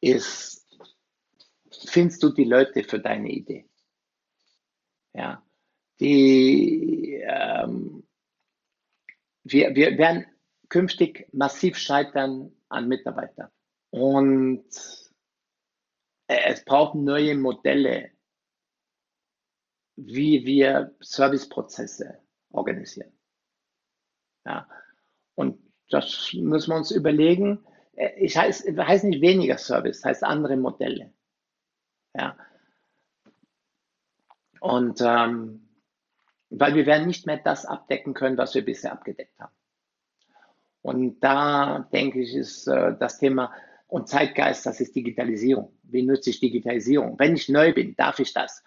ist, 0.00 0.66
findest 1.86 2.22
du 2.22 2.30
die 2.30 2.44
Leute 2.44 2.84
für 2.84 3.00
deine 3.00 3.30
Idee? 3.30 3.68
Ja, 5.12 5.42
die 5.98 7.20
ähm, 7.24 8.08
wir, 9.52 9.74
wir 9.74 9.98
werden 9.98 10.26
künftig 10.68 11.28
massiv 11.32 11.76
scheitern 11.78 12.52
an 12.68 12.88
Mitarbeitern. 12.88 13.50
Und 13.90 14.68
es 16.26 16.64
braucht 16.64 16.94
neue 16.94 17.34
Modelle, 17.34 18.10
wie 19.96 20.44
wir 20.44 20.94
Serviceprozesse 21.00 22.20
organisieren. 22.50 23.12
Ja. 24.44 24.68
Das 25.90 26.32
müssen 26.34 26.70
wir 26.70 26.76
uns 26.76 26.90
überlegen. 26.90 27.64
Äh, 27.94 28.10
ich 28.18 28.36
heiße 28.36 28.74
heißt 28.76 29.04
nicht 29.04 29.20
weniger 29.20 29.58
Service, 29.58 30.04
heißt 30.04 30.24
andere 30.24 30.56
Modelle. 30.56 31.12
Ja. 32.14 32.36
Und 34.60 35.00
ähm, 35.00 35.68
weil 36.50 36.74
wir 36.74 36.86
werden 36.86 37.06
nicht 37.06 37.26
mehr 37.26 37.36
das 37.36 37.66
abdecken 37.66 38.14
können, 38.14 38.38
was 38.38 38.54
wir 38.54 38.64
bisher 38.64 38.92
abgedeckt 38.92 39.38
haben. 39.38 39.52
Und 40.82 41.20
da 41.20 41.88
denke 41.92 42.20
ich, 42.20 42.34
ist 42.34 42.66
äh, 42.66 42.96
das 42.98 43.18
Thema 43.18 43.52
und 43.86 44.08
Zeitgeist, 44.08 44.66
das 44.66 44.80
ist 44.80 44.94
Digitalisierung. 44.94 45.72
Wie 45.82 46.02
nutze 46.02 46.30
ich 46.30 46.40
Digitalisierung? 46.40 47.18
Wenn 47.18 47.34
ich 47.34 47.48
neu 47.48 47.72
bin, 47.72 47.96
darf 47.96 48.18
ich 48.18 48.32
das? 48.32 48.62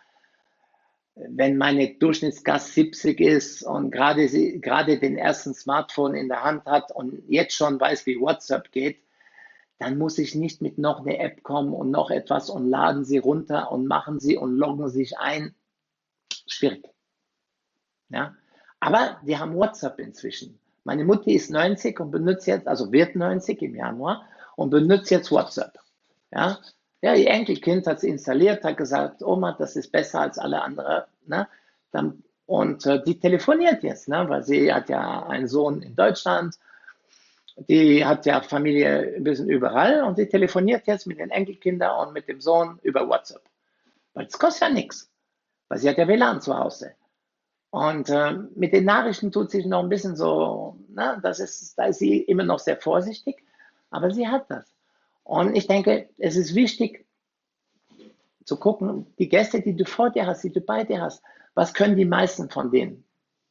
Wenn 1.16 1.58
meine 1.58 1.96
Durchschnittsgast 1.96 2.74
70 2.74 3.20
ist 3.20 3.64
und 3.64 3.92
gerade, 3.92 4.28
gerade 4.60 5.00
den 5.00 5.18
ersten 5.18 5.54
Smartphone 5.54 6.16
in 6.16 6.30
der 6.30 6.44
Hand 6.44 6.66
hat 6.66 6.92
und 6.92 7.24
jetzt 7.28 7.56
schon 7.56 7.80
weiß, 7.80 8.06
wie 8.06 8.20
WhatsApp 8.20 8.72
geht, 8.72 9.04
dann 9.78 9.98
muss 9.98 10.18
ich 10.20 10.36
nicht 10.36 10.62
mit 10.62 10.78
noch 10.78 11.02
eine 11.02 11.18
App 11.18 11.44
kommen 11.44 11.74
und 11.74 11.92
noch 11.92 12.12
etwas 12.12 12.50
und 12.50 12.70
laden 12.70 13.04
sie 13.04 13.18
runter 13.18 13.72
und 13.72 13.88
machen 13.88 14.20
sie 14.20 14.38
und 14.38 14.56
loggen 14.56 14.90
sich 14.90 15.18
ein. 15.18 15.56
Schwierig. 16.48 16.86
Ja? 18.10 18.36
Aber 18.80 19.20
wir 19.24 19.40
haben 19.40 19.56
WhatsApp 19.56 20.00
inzwischen. 20.00 20.60
Meine 20.84 21.04
Mutter 21.04 21.28
ist 21.28 21.52
90 21.52 22.00
und 22.00 22.12
benutzt 22.12 22.48
jetzt, 22.48 22.68
also 22.68 22.92
wird 22.92 23.16
90 23.16 23.62
im 23.62 23.76
Januar 23.76 24.28
und 24.56 24.70
benutzt 24.70 25.12
jetzt 25.12 25.32
WhatsApp. 25.32 25.78
Ja, 26.32 26.60
ja 27.02 27.16
ihr 27.16 27.30
Enkelkind 27.30 27.88
hat 27.88 27.98
es 27.98 28.04
installiert, 28.04 28.64
hat 28.64 28.78
gesagt, 28.78 29.22
Oma, 29.24 29.54
das 29.54 29.76
ist 29.76 29.92
besser 29.92 30.22
als 30.22 30.38
alle 30.38 30.62
anderen. 30.62 31.04
Ne? 31.26 31.48
Dann, 31.92 32.24
und 32.46 32.86
äh, 32.86 33.02
die 33.04 33.20
telefoniert 33.20 33.84
jetzt, 33.84 34.08
ne? 34.08 34.26
weil 34.30 34.44
sie 34.44 34.72
hat 34.74 34.90
ja 34.90 35.26
einen 35.28 35.48
Sohn 35.48 35.82
in 35.82 35.96
Deutschland, 35.96 36.56
die 37.68 38.06
hat 38.06 38.26
ja 38.26 38.42
Familie 38.42 39.16
ein 39.18 39.24
bisschen 39.24 39.50
überall 39.50 40.04
und 40.04 40.18
die 40.18 40.28
telefoniert 40.28 40.88
jetzt 40.88 41.06
mit 41.06 41.20
den 41.20 41.32
Enkelkindern 41.32 42.08
und 42.08 42.14
mit 42.14 42.28
dem 42.28 42.42
Sohn 42.42 42.80
über 42.82 43.08
WhatsApp. 43.08 43.44
Weil 44.14 44.26
es 44.26 44.40
kostet 44.40 44.62
ja 44.62 44.70
nichts, 44.70 45.12
weil 45.68 45.80
sie 45.80 45.90
hat 45.90 45.98
ja 45.98 46.08
WLAN 46.08 46.42
zu 46.42 46.58
Hause. 46.58 46.94
Und 47.70 48.10
äh, 48.10 48.34
mit 48.56 48.74
den 48.74 48.86
Nachrichten 48.86 49.32
tut 49.32 49.50
sich 49.50 49.66
noch 49.66 49.82
ein 49.82 49.90
bisschen 49.90 50.16
so, 50.16 50.78
ne, 50.90 51.20
das 51.24 51.40
ist, 51.40 51.78
da 51.78 51.86
ist 51.86 52.00
sie 52.00 52.20
immer 52.20 52.44
noch 52.44 52.60
sehr 52.60 52.78
vorsichtig, 52.78 53.44
aber 53.90 54.12
sie 54.12 54.28
hat 54.28 54.50
das. 54.50 54.71
Und 55.32 55.56
ich 55.56 55.66
denke, 55.66 56.10
es 56.18 56.36
ist 56.36 56.56
wichtig 56.56 57.08
zu 58.44 58.58
gucken, 58.58 59.06
die 59.18 59.30
Gäste, 59.30 59.62
die 59.62 59.78
du 59.78 59.86
vor 59.86 60.10
dir 60.10 60.26
hast, 60.26 60.44
die 60.44 60.52
du 60.52 60.60
bei 60.60 60.84
dir 60.84 61.00
hast, 61.00 61.24
was 61.54 61.74
können 61.74 61.96
die 61.96 62.04
meisten 62.04 62.50
von 62.50 62.70
denen? 62.70 63.06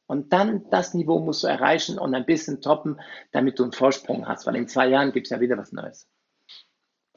Und 0.05 0.31
dann 0.31 0.69
das 0.69 0.93
Niveau 0.93 1.17
musst 1.17 1.41
du 1.41 1.47
erreichen 1.47 1.97
und 1.97 2.13
ein 2.13 2.27
bisschen 2.27 2.61
toppen, 2.61 3.01
damit 3.31 3.57
du 3.57 3.63
einen 3.63 3.71
Vorsprung 3.71 4.27
hast, 4.27 4.45
weil 4.45 4.57
in 4.57 4.67
zwei 4.67 4.89
Jahren 4.89 5.11
gibt 5.11 5.25
es 5.25 5.31
ja 5.31 5.39
wieder 5.39 5.57
was 5.57 5.71
Neues. 5.71 6.07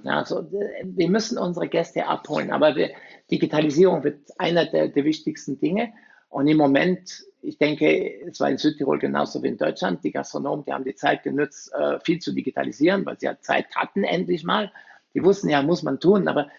Also 0.03 0.51
wir 0.51 1.11
müssen 1.11 1.37
unsere 1.37 1.69
Gäste 1.69 2.07
abholen, 2.07 2.51
aber 2.51 2.75
wir, 2.75 2.95
Digitalisierung 3.31 4.03
wird 4.03 4.31
einer 4.39 4.65
der, 4.65 4.89
der 4.89 5.05
wichtigsten 5.05 5.59
Dinge. 5.59 5.93
Und 6.35 6.49
im 6.49 6.57
Moment, 6.57 7.23
ich 7.43 7.59
denke, 7.59 8.27
es 8.29 8.41
war 8.41 8.51
in 8.51 8.59
Südtirol 8.59 8.99
genauso 8.99 9.41
wie 9.45 9.47
in 9.47 9.57
Deutschland, 9.57 10.03
die 10.03 10.11
Gastronomen, 10.11 10.65
die 10.65 10.73
haben 10.73 10.83
die 10.83 10.97
Zeit 10.97 11.23
genutzt, 11.23 11.73
äh, 11.73 12.01
viel 12.01 12.19
zu 12.19 12.33
digitalisieren, 12.33 13.07
weil 13.07 13.21
sie 13.21 13.27
ja 13.27 13.39
Zeit 13.41 13.67
hatten 13.77 14.03
endlich 14.03 14.43
mal. 14.43 14.73
Die 15.15 15.23
wussten 15.23 15.49
ja, 15.49 15.63
muss 15.63 15.85
man 15.85 16.01
tun, 16.01 16.27
aber 16.27 16.51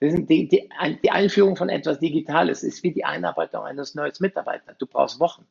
die, 0.00 0.46
die, 0.46 0.70
die 1.02 1.10
Einführung 1.10 1.56
von 1.56 1.68
etwas 1.68 1.98
Digitales 1.98 2.62
ist 2.62 2.84
wie 2.84 2.92
die 2.92 3.04
Einarbeitung 3.04 3.64
eines 3.64 3.96
neuen 3.96 4.12
Mitarbeiters. 4.20 4.78
Du 4.78 4.86
brauchst 4.86 5.18
Wochen. 5.18 5.44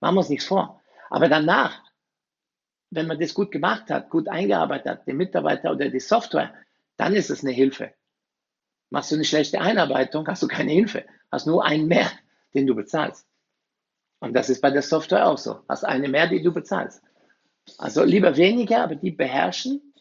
Machen 0.00 0.16
wir 0.16 0.18
uns 0.18 0.28
nichts 0.28 0.46
vor. 0.46 0.82
Aber 1.08 1.28
danach, 1.28 1.80
wenn 2.90 3.06
man 3.06 3.20
das 3.20 3.32
gut 3.32 3.52
gemacht 3.52 3.90
hat, 3.90 4.10
gut 4.10 4.26
eingearbeitet 4.26 4.86
hat, 4.88 5.06
den 5.06 5.18
Mitarbeiter 5.18 5.70
oder 5.70 5.88
die 5.88 6.00
Software, 6.00 6.52
dann 6.96 7.14
ist 7.14 7.30
es 7.30 7.44
eine 7.44 7.52
Hilfe. 7.52 7.92
Machst 8.90 9.12
du 9.12 9.14
eine 9.14 9.24
schlechte 9.24 9.60
Einarbeitung, 9.60 10.26
hast 10.26 10.42
du 10.42 10.48
keine 10.48 10.72
Hilfe, 10.72 11.04
hast 11.30 11.46
nur 11.46 11.64
einen 11.64 11.86
mehr 11.86 12.10
den 12.54 12.66
du 12.66 12.74
bezahlst. 12.74 13.26
Und 14.20 14.34
das 14.34 14.50
ist 14.50 14.60
bei 14.60 14.70
der 14.70 14.82
Software 14.82 15.26
auch 15.28 15.38
so. 15.38 15.60
Hast 15.68 15.84
eine 15.84 16.08
mehr, 16.08 16.26
die 16.26 16.42
du 16.42 16.52
bezahlst. 16.52 17.02
Also 17.76 18.02
lieber 18.02 18.36
weniger, 18.36 18.82
aber 18.82 18.96
die 18.96 19.10
beherrschen. 19.10 19.94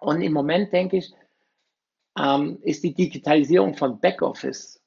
Und 0.00 0.20
im 0.20 0.32
Moment 0.32 0.72
denke 0.72 0.98
ich, 0.98 1.14
ähm, 2.18 2.58
ist 2.62 2.84
die 2.84 2.94
Digitalisierung 2.94 3.74
von 3.74 4.00
Backoffice, 4.00 4.80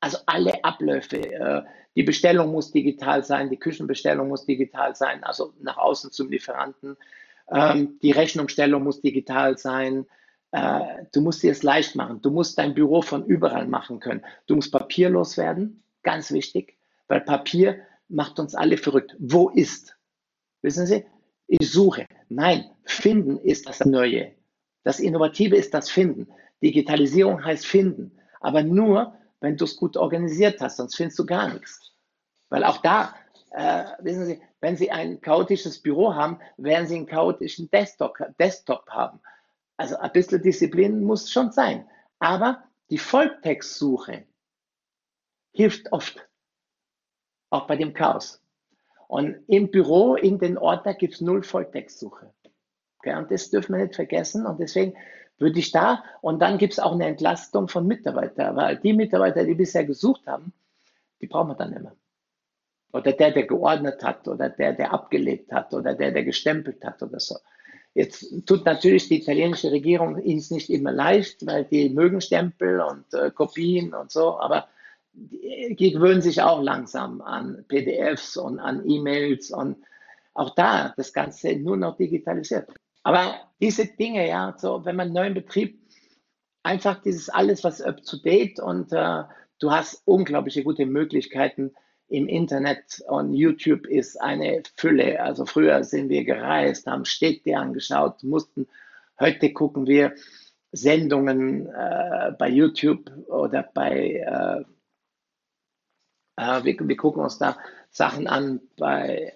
also 0.00 0.18
alle 0.26 0.64
Abläufe, 0.64 1.18
äh, 1.18 1.62
die 1.94 2.02
Bestellung 2.02 2.52
muss 2.52 2.72
digital 2.72 3.24
sein, 3.24 3.50
die 3.50 3.58
Küchenbestellung 3.58 4.28
muss 4.28 4.44
digital 4.44 4.94
sein, 4.94 5.24
also 5.24 5.54
nach 5.60 5.78
außen 5.78 6.10
zum 6.10 6.30
Lieferanten, 6.30 6.96
ähm, 7.50 7.98
die 8.02 8.10
Rechnungsstellung 8.10 8.82
muss 8.82 9.00
digital 9.00 9.56
sein, 9.56 10.06
äh, 10.52 11.04
du 11.12 11.20
musst 11.20 11.42
dir 11.42 11.52
es 11.52 11.62
leicht 11.62 11.96
machen. 11.96 12.20
Du 12.22 12.30
musst 12.30 12.58
dein 12.58 12.74
Büro 12.74 13.02
von 13.02 13.24
überall 13.26 13.66
machen 13.66 14.00
können. 14.00 14.24
Du 14.46 14.56
musst 14.56 14.72
papierlos 14.72 15.36
werden, 15.36 15.82
ganz 16.02 16.32
wichtig, 16.32 16.78
weil 17.08 17.20
Papier 17.20 17.80
macht 18.08 18.38
uns 18.38 18.54
alle 18.54 18.76
verrückt. 18.76 19.16
Wo 19.18 19.48
ist? 19.50 19.96
Wissen 20.62 20.86
Sie? 20.86 21.04
Ich 21.48 21.70
suche. 21.70 22.06
Nein, 22.28 22.64
finden 22.84 23.38
ist 23.38 23.68
das 23.68 23.84
Neue. 23.84 24.32
Das 24.82 25.00
Innovative 25.00 25.56
ist 25.56 25.74
das 25.74 25.90
Finden. 25.90 26.28
Digitalisierung 26.62 27.44
heißt 27.44 27.66
finden. 27.66 28.18
Aber 28.40 28.62
nur, 28.62 29.14
wenn 29.40 29.56
du 29.56 29.64
es 29.64 29.76
gut 29.76 29.96
organisiert 29.96 30.60
hast, 30.60 30.76
sonst 30.76 30.96
findest 30.96 31.18
du 31.18 31.26
gar 31.26 31.52
nichts. 31.52 31.92
Weil 32.48 32.64
auch 32.64 32.78
da, 32.78 33.14
äh, 33.50 33.84
wissen 34.00 34.26
Sie, 34.26 34.40
wenn 34.60 34.76
Sie 34.76 34.90
ein 34.90 35.20
chaotisches 35.20 35.80
Büro 35.80 36.14
haben, 36.14 36.38
werden 36.56 36.86
Sie 36.86 36.96
einen 36.96 37.06
chaotischen 37.06 37.70
Desktop, 37.70 38.16
Desktop 38.38 38.88
haben. 38.90 39.20
Also 39.76 39.96
ein 39.96 40.12
bisschen 40.12 40.42
Disziplin 40.42 41.02
muss 41.02 41.30
schon 41.30 41.52
sein. 41.52 41.88
Aber 42.18 42.64
die 42.90 42.98
Volltextsuche 42.98 44.24
hilft 45.52 45.92
oft, 45.92 46.28
auch 47.50 47.66
bei 47.66 47.76
dem 47.76 47.92
Chaos. 47.92 48.42
Und 49.08 49.44
im 49.46 49.70
Büro, 49.70 50.16
in 50.16 50.38
den 50.38 50.58
Ordner 50.58 50.94
gibt 50.94 51.14
es 51.14 51.20
null 51.20 51.42
Volltextsuche. 51.42 52.32
Und 53.04 53.30
das 53.30 53.50
dürfen 53.50 53.76
wir 53.76 53.84
nicht 53.84 53.94
vergessen. 53.94 54.46
Und 54.46 54.58
deswegen 54.58 54.94
würde 55.38 55.58
ich 55.58 55.70
da, 55.70 56.02
und 56.22 56.40
dann 56.40 56.58
gibt 56.58 56.72
es 56.72 56.78
auch 56.78 56.92
eine 56.92 57.06
Entlastung 57.06 57.68
von 57.68 57.86
Mitarbeitern, 57.86 58.56
weil 58.56 58.78
die 58.78 58.92
Mitarbeiter, 58.92 59.44
die 59.44 59.54
bisher 59.54 59.84
gesucht 59.84 60.26
haben, 60.26 60.52
die 61.20 61.26
brauchen 61.26 61.48
wir 61.48 61.54
dann 61.54 61.70
mehr. 61.70 61.94
Oder 62.92 63.12
der, 63.12 63.32
der 63.32 63.46
geordnet 63.46 64.02
hat, 64.02 64.26
oder 64.26 64.48
der, 64.48 64.72
der 64.72 64.92
abgelegt 64.92 65.52
hat, 65.52 65.72
oder 65.74 65.94
der, 65.94 66.12
der 66.12 66.24
gestempelt 66.24 66.84
hat 66.84 67.02
oder 67.02 67.20
so. 67.20 67.36
Jetzt 67.96 68.44
tut 68.44 68.66
natürlich 68.66 69.08
die 69.08 69.22
italienische 69.22 69.72
Regierung 69.72 70.18
es 70.18 70.50
nicht 70.50 70.68
immer 70.68 70.92
leicht, 70.92 71.46
weil 71.46 71.64
die 71.64 71.88
mögen 71.88 72.20
Stempel 72.20 72.78
und 72.82 73.14
äh, 73.14 73.30
Kopien 73.30 73.94
und 73.94 74.10
so, 74.12 74.38
aber 74.38 74.68
die, 75.14 75.74
die 75.78 75.92
gewöhnen 75.92 76.20
sich 76.20 76.42
auch 76.42 76.62
langsam 76.62 77.22
an 77.22 77.64
PDFs 77.68 78.36
und 78.36 78.58
an 78.58 78.86
E-Mails 78.86 79.50
und 79.50 79.78
auch 80.34 80.54
da 80.54 80.92
das 80.98 81.14
Ganze 81.14 81.56
nur 81.56 81.78
noch 81.78 81.96
digitalisiert. 81.96 82.68
Aber 83.02 83.36
diese 83.62 83.86
Dinge, 83.86 84.28
ja, 84.28 84.54
so 84.58 84.84
wenn 84.84 84.96
man 84.96 85.06
einen 85.06 85.14
neuen 85.14 85.34
Betrieb, 85.34 85.80
einfach 86.62 87.00
dieses 87.00 87.30
alles, 87.30 87.64
was 87.64 87.80
up 87.80 88.02
to 88.04 88.18
date 88.18 88.60
und 88.60 88.92
äh, 88.92 89.22
du 89.58 89.70
hast 89.70 90.02
unglaubliche 90.04 90.64
gute 90.64 90.84
Möglichkeiten, 90.84 91.72
im 92.08 92.28
Internet 92.28 93.02
und 93.08 93.32
YouTube 93.32 93.86
ist 93.86 94.20
eine 94.20 94.62
Fülle. 94.76 95.20
Also 95.20 95.44
früher 95.44 95.82
sind 95.84 96.08
wir 96.08 96.24
gereist, 96.24 96.86
haben 96.86 97.04
Städte 97.04 97.56
angeschaut, 97.56 98.22
mussten, 98.22 98.68
heute 99.18 99.52
gucken 99.52 99.86
wir 99.86 100.14
Sendungen 100.72 101.66
äh, 101.66 102.32
bei 102.38 102.48
YouTube 102.48 103.10
oder 103.28 103.62
bei, 103.74 104.24
äh, 104.26 104.64
äh, 106.36 106.64
wir, 106.64 106.76
wir, 106.78 106.96
gucken 106.96 107.22
uns 107.22 107.38
da 107.38 107.58
Sachen 107.90 108.26
an 108.26 108.60
bei, 108.76 109.32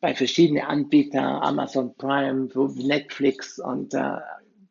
bei 0.00 0.14
verschiedenen 0.14 0.64
Anbietern, 0.64 1.42
Amazon 1.42 1.94
Prime, 1.96 2.48
Netflix 2.76 3.58
und 3.58 3.94
äh, 3.94 4.18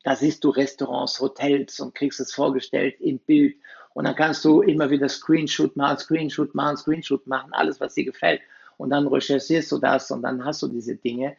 da 0.04 0.16
siehst 0.16 0.44
du 0.44 0.50
Restaurants, 0.50 1.22
Hotels 1.22 1.80
und 1.80 1.96
kriegst 1.96 2.20
es 2.20 2.34
vorgestellt 2.34 3.00
im 3.00 3.20
Bild 3.20 3.56
und 3.94 4.06
dann 4.06 4.16
kannst 4.16 4.44
du 4.46 4.62
immer 4.62 4.90
wieder 4.90 5.10
Screenshot 5.10 5.76
machen, 5.76 5.98
Screenshot 5.98 6.56
machen, 6.56 6.78
Screenshot 6.78 7.28
machen, 7.28 7.54
alles, 7.54 7.80
was 7.80 7.94
dir 7.94 8.06
gefällt. 8.06 8.42
Und 8.78 8.90
dann 8.90 9.08
recherchierst 9.08 9.72
du 9.72 9.78
das 9.78 10.10
und 10.12 10.24
dann 10.24 10.44
hast 10.44 10.62
du 10.64 10.68
diese 10.68 10.96
Dinge. 10.96 11.38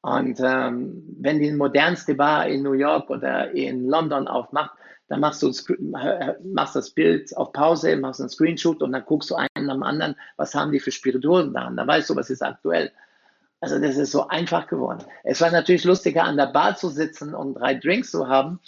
Und 0.00 0.38
ähm, 0.40 1.02
wenn 1.18 1.40
die 1.40 1.50
modernste 1.52 2.14
Bar 2.14 2.46
in 2.46 2.62
New 2.62 2.72
York 2.72 3.10
oder 3.10 3.50
in 3.50 3.88
London 3.88 4.28
aufmacht, 4.28 4.72
dann 5.08 5.20
machst 5.20 5.42
du 5.42 5.52
machst 6.44 6.76
das 6.76 6.90
Bild 6.90 7.34
auf 7.36 7.52
Pause, 7.52 7.96
machst 7.96 8.20
einen 8.20 8.28
Screenshot 8.28 8.82
und 8.82 8.92
dann 8.92 9.04
guckst 9.04 9.30
du 9.30 9.36
einen 9.36 9.70
am 9.70 9.82
anderen, 9.82 10.14
was 10.36 10.54
haben 10.54 10.70
die 10.70 10.80
für 10.80 10.92
Spirituosen 10.92 11.54
da. 11.54 11.70
Dann 11.70 11.88
weißt 11.88 12.10
du, 12.10 12.16
was 12.16 12.30
ist 12.30 12.42
aktuell. 12.42 12.92
Also 13.60 13.80
das 13.80 13.96
ist 13.96 14.12
so 14.12 14.28
einfach 14.28 14.68
geworden. 14.68 15.04
Es 15.24 15.40
war 15.40 15.50
natürlich 15.50 15.84
lustiger, 15.84 16.24
an 16.24 16.36
der 16.36 16.46
Bar 16.46 16.76
zu 16.76 16.90
sitzen 16.90 17.34
und 17.34 17.54
drei 17.54 17.74
Drinks 17.74 18.10
zu 18.12 18.28
haben. 18.28 18.60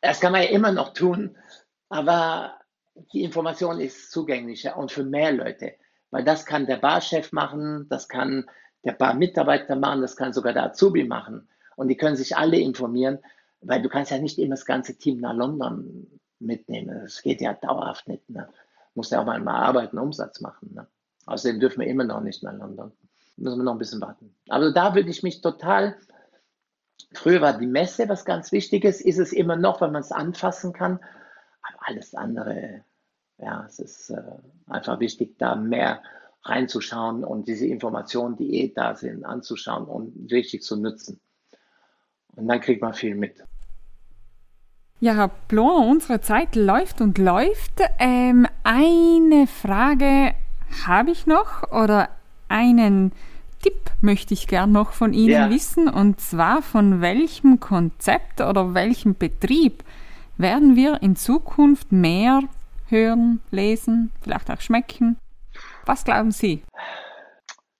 Das 0.00 0.20
kann 0.20 0.32
man 0.32 0.42
ja 0.42 0.48
immer 0.48 0.72
noch 0.72 0.94
tun, 0.94 1.36
aber 1.90 2.54
die 3.12 3.22
Information 3.22 3.80
ist 3.80 4.10
zugänglicher 4.10 4.76
und 4.76 4.90
für 4.90 5.04
mehr 5.04 5.32
Leute, 5.32 5.74
weil 6.10 6.24
das 6.24 6.46
kann 6.46 6.66
der 6.66 6.76
Barchef 6.76 7.32
machen, 7.32 7.86
das 7.90 8.08
kann 8.08 8.46
der 8.84 8.92
paar 8.92 9.14
Mitarbeiter 9.14 9.76
machen, 9.76 10.00
das 10.00 10.16
kann 10.16 10.32
sogar 10.32 10.52
der 10.52 10.64
Azubi 10.64 11.04
machen. 11.04 11.48
Und 11.76 11.88
die 11.88 11.96
können 11.96 12.16
sich 12.16 12.36
alle 12.36 12.58
informieren, 12.58 13.18
weil 13.60 13.82
du 13.82 13.88
kannst 13.88 14.10
ja 14.10 14.18
nicht 14.18 14.38
immer 14.38 14.54
das 14.54 14.64
ganze 14.64 14.96
Team 14.96 15.20
nach 15.20 15.34
London 15.34 16.06
mitnehmen. 16.38 17.00
Das 17.02 17.22
geht 17.22 17.40
ja 17.40 17.54
dauerhaft 17.54 18.08
nicht. 18.08 18.28
Ne? 18.30 18.48
Muss 18.94 19.10
ja 19.10 19.20
auch 19.20 19.26
mal 19.26 19.46
arbeiten, 19.48 19.98
Umsatz 19.98 20.40
machen. 20.40 20.72
Ne? 20.74 20.86
Außerdem 21.26 21.60
dürfen 21.60 21.80
wir 21.80 21.86
immer 21.86 22.04
noch 22.04 22.20
nicht 22.20 22.42
nach 22.42 22.54
London. 22.54 22.92
Müssen 23.36 23.58
wir 23.58 23.64
noch 23.64 23.72
ein 23.72 23.78
bisschen 23.78 24.00
warten. 24.00 24.34
Also 24.48 24.72
da 24.72 24.94
würde 24.94 25.10
ich 25.10 25.22
mich 25.22 25.40
total. 25.40 25.96
Früher 27.12 27.40
war 27.40 27.58
die 27.58 27.66
Messe 27.66 28.08
was 28.08 28.24
ganz 28.24 28.52
Wichtiges, 28.52 29.00
ist 29.00 29.18
es 29.18 29.32
immer 29.32 29.56
noch, 29.56 29.80
weil 29.80 29.90
man 29.90 30.02
es 30.02 30.12
anfassen 30.12 30.72
kann. 30.72 31.00
Alles 31.78 32.14
andere, 32.14 32.84
ja, 33.38 33.64
es 33.66 33.78
ist 33.78 34.10
äh, 34.10 34.22
einfach 34.66 35.00
wichtig, 35.00 35.38
da 35.38 35.56
mehr 35.56 36.02
reinzuschauen 36.42 37.24
und 37.24 37.48
diese 37.48 37.66
Informationen, 37.66 38.36
die 38.36 38.54
eh 38.54 38.72
da 38.72 38.94
sind, 38.94 39.24
anzuschauen 39.24 39.84
und 39.84 40.30
richtig 40.32 40.62
zu 40.62 40.76
nutzen. 40.76 41.20
Und 42.36 42.48
dann 42.48 42.60
kriegt 42.60 42.80
man 42.80 42.94
viel 42.94 43.14
mit. 43.14 43.42
Ja, 45.00 45.14
Herr 45.14 45.30
Bloner, 45.48 45.86
unsere 45.86 46.20
Zeit 46.20 46.56
läuft 46.56 47.00
und 47.00 47.18
läuft. 47.18 47.80
Ähm, 47.98 48.46
eine 48.64 49.46
Frage 49.46 50.34
habe 50.86 51.10
ich 51.10 51.26
noch 51.26 51.70
oder 51.72 52.10
einen 52.48 53.12
Tipp 53.62 53.90
möchte 54.00 54.34
ich 54.34 54.46
gern 54.46 54.72
noch 54.72 54.92
von 54.92 55.12
Ihnen 55.12 55.30
ja. 55.30 55.50
wissen 55.50 55.88
und 55.88 56.20
zwar 56.20 56.62
von 56.62 57.00
welchem 57.00 57.60
Konzept 57.60 58.40
oder 58.40 58.74
welchem 58.74 59.14
Betrieb 59.14 59.84
werden 60.40 60.76
wir 60.76 61.02
in 61.02 61.16
Zukunft 61.16 61.92
mehr 61.92 62.42
hören, 62.88 63.40
lesen, 63.50 64.10
vielleicht 64.22 64.50
auch 64.50 64.60
schmecken? 64.60 65.16
Was 65.86 66.04
glauben 66.04 66.30
Sie? 66.30 66.62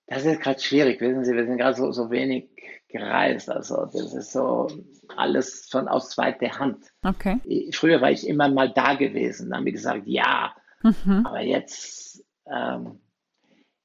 Das 0.06 0.24
ist 0.24 0.40
gerade 0.40 0.60
schwierig, 0.60 1.00
wissen 1.00 1.24
Sie, 1.24 1.34
wir 1.34 1.46
sind 1.46 1.58
gerade 1.58 1.76
so, 1.76 1.92
so 1.92 2.10
wenig 2.10 2.48
gereist. 2.88 3.50
Also 3.50 3.86
das 3.86 4.14
ist 4.14 4.32
so 4.32 4.68
alles 5.16 5.68
von 5.70 5.88
aus 5.88 6.10
zweiter 6.10 6.58
Hand. 6.58 6.86
Okay. 7.04 7.70
Früher 7.72 8.00
war 8.00 8.10
ich 8.10 8.26
immer 8.26 8.48
mal 8.48 8.70
da 8.70 8.94
gewesen, 8.94 9.50
dann 9.50 9.58
haben 9.58 9.66
wir 9.66 9.72
gesagt, 9.72 10.06
ja, 10.06 10.54
mhm. 10.82 11.24
aber 11.24 11.40
jetzt, 11.40 12.24
ähm, 12.46 13.00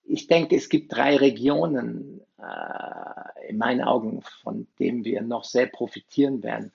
ich 0.03 0.27
denke, 0.27 0.55
es 0.55 0.69
gibt 0.69 0.95
drei 0.95 1.15
Regionen 1.15 2.21
äh, 2.37 3.49
in 3.49 3.57
meinen 3.57 3.81
Augen, 3.81 4.21
von 4.43 4.67
denen 4.79 5.03
wir 5.05 5.21
noch 5.21 5.43
sehr 5.43 5.67
profitieren 5.67 6.43
werden. 6.43 6.71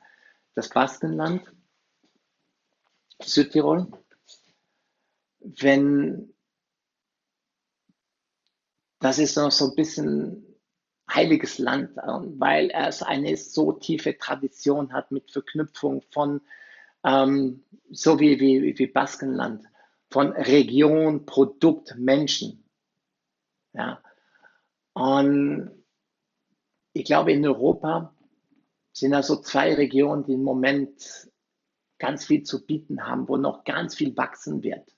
Das 0.55 0.69
Baskenland, 0.69 1.43
Südtirol. 3.23 3.87
Wenn 5.41 6.35
das 9.01 9.19
ist 9.19 9.37
noch 9.37 9.51
so 9.51 9.71
ein 9.71 9.75
bisschen 9.75 10.47
heiliges 11.11 11.59
Land, 11.59 11.97
weil 11.97 12.71
es 12.71 13.03
eine 13.03 13.37
so 13.37 13.73
tiefe 13.73 14.17
Tradition 14.17 14.93
hat 14.93 15.11
mit 15.11 15.31
Verknüpfung 15.31 16.03
von, 16.11 16.43
ähm, 17.05 17.65
so 17.91 18.21
wie, 18.21 18.39
wie, 18.39 18.79
wie 18.79 18.87
Baskenland, 18.87 19.65
von 20.11 20.33
Region, 20.33 21.25
Produkt, 21.25 21.97
Menschen. 21.97 22.65
Ja. 23.73 24.03
Und 24.93 25.71
ich 26.93 27.05
glaube, 27.05 27.33
in 27.33 27.47
Europa 27.47 28.15
sind 28.93 29.13
da 29.13 29.23
so 29.23 29.37
zwei 29.37 29.75
Regionen, 29.75 30.25
die 30.25 30.35
im 30.35 30.43
Moment 30.43 31.30
ganz 32.01 32.27
viel 32.27 32.43
zu 32.43 32.67
bieten 32.67 33.07
haben, 33.07 33.29
wo 33.29 33.37
noch 33.37 33.63
ganz 33.63 33.95
viel 33.95 34.17
wachsen 34.17 34.65
wird 34.65 34.93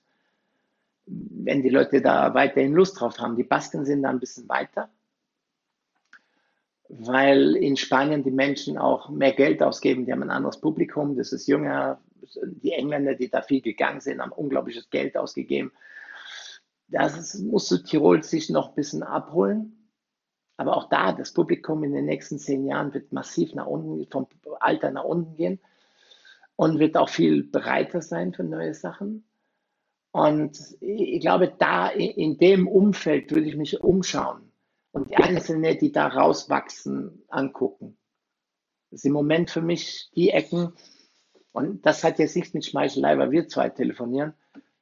wenn 1.05 1.61
die 1.61 1.69
Leute 1.69 2.01
da 2.01 2.33
weiterhin 2.33 2.73
Lust 2.73 2.99
drauf 2.99 3.17
haben. 3.19 3.35
Die 3.35 3.43
Basken 3.43 3.85
sind 3.85 4.03
da 4.03 4.09
ein 4.09 4.19
bisschen 4.19 4.47
weiter, 4.47 4.89
weil 6.87 7.55
in 7.55 7.77
Spanien 7.77 8.23
die 8.23 8.31
Menschen 8.31 8.77
auch 8.77 9.09
mehr 9.09 9.33
Geld 9.33 9.61
ausgeben. 9.61 10.05
Die 10.05 10.11
haben 10.11 10.23
ein 10.23 10.29
anderes 10.29 10.59
Publikum, 10.59 11.15
das 11.17 11.33
ist 11.33 11.47
jünger. 11.47 11.99
Die 12.35 12.71
Engländer, 12.71 13.15
die 13.15 13.29
da 13.29 13.41
viel 13.41 13.61
gegangen 13.61 13.99
sind, 13.99 14.21
haben 14.21 14.31
unglaubliches 14.31 14.89
Geld 14.89 15.17
ausgegeben. 15.17 15.71
Das 16.87 17.37
muss 17.39 17.69
Tirol 17.83 18.23
sich 18.23 18.49
noch 18.49 18.69
ein 18.69 18.75
bisschen 18.75 19.03
abholen. 19.03 19.89
Aber 20.55 20.77
auch 20.77 20.87
da, 20.87 21.11
das 21.11 21.33
Publikum 21.33 21.83
in 21.83 21.93
den 21.93 22.05
nächsten 22.05 22.37
zehn 22.37 22.65
Jahren 22.65 22.93
wird 22.93 23.11
massiv 23.11 23.55
nach 23.55 23.65
unten, 23.65 24.07
vom 24.09 24.27
Alter 24.59 24.91
nach 24.91 25.03
unten 25.03 25.35
gehen 25.35 25.59
und 26.55 26.79
wird 26.79 26.97
auch 26.97 27.09
viel 27.09 27.43
bereiter 27.43 28.01
sein 28.01 28.33
für 28.33 28.43
neue 28.43 28.73
Sachen. 28.73 29.25
Und 30.11 30.59
ich 30.79 31.21
glaube, 31.21 31.53
da 31.57 31.89
in 31.89 32.37
dem 32.37 32.67
Umfeld 32.67 33.31
würde 33.31 33.47
ich 33.47 33.55
mich 33.55 33.81
umschauen 33.81 34.51
und 34.91 35.09
die 35.09 35.17
Einzelnen, 35.17 35.77
die 35.79 35.91
da 35.91 36.07
rauswachsen, 36.07 37.23
angucken. 37.29 37.97
Das 38.91 38.99
ist 38.99 39.05
im 39.05 39.13
Moment 39.13 39.49
für 39.49 39.61
mich 39.61 40.11
die 40.13 40.29
Ecken, 40.29 40.73
und 41.53 41.85
das 41.85 42.03
hat 42.03 42.19
jetzt 42.19 42.35
nichts 42.35 42.53
mit 42.53 42.65
Schmeichelei, 42.65 43.17
weil 43.17 43.31
wir 43.31 43.47
zwei 43.47 43.69
telefonieren. 43.69 44.33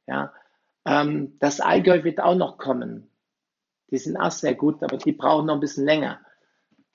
Ja, 0.08 0.34
ähm, 0.86 1.38
das 1.40 1.60
Allgäu 1.60 2.04
wird 2.04 2.20
auch 2.20 2.36
noch 2.36 2.58
kommen. 2.58 3.10
Die 3.92 3.98
sind 3.98 4.18
auch 4.18 4.32
sehr 4.32 4.56
gut, 4.56 4.82
aber 4.82 4.98
die 4.98 5.12
brauchen 5.12 5.48
noch 5.48 5.56
ein 5.56 5.60
bisschen 5.60 5.86
länger, 5.86 6.22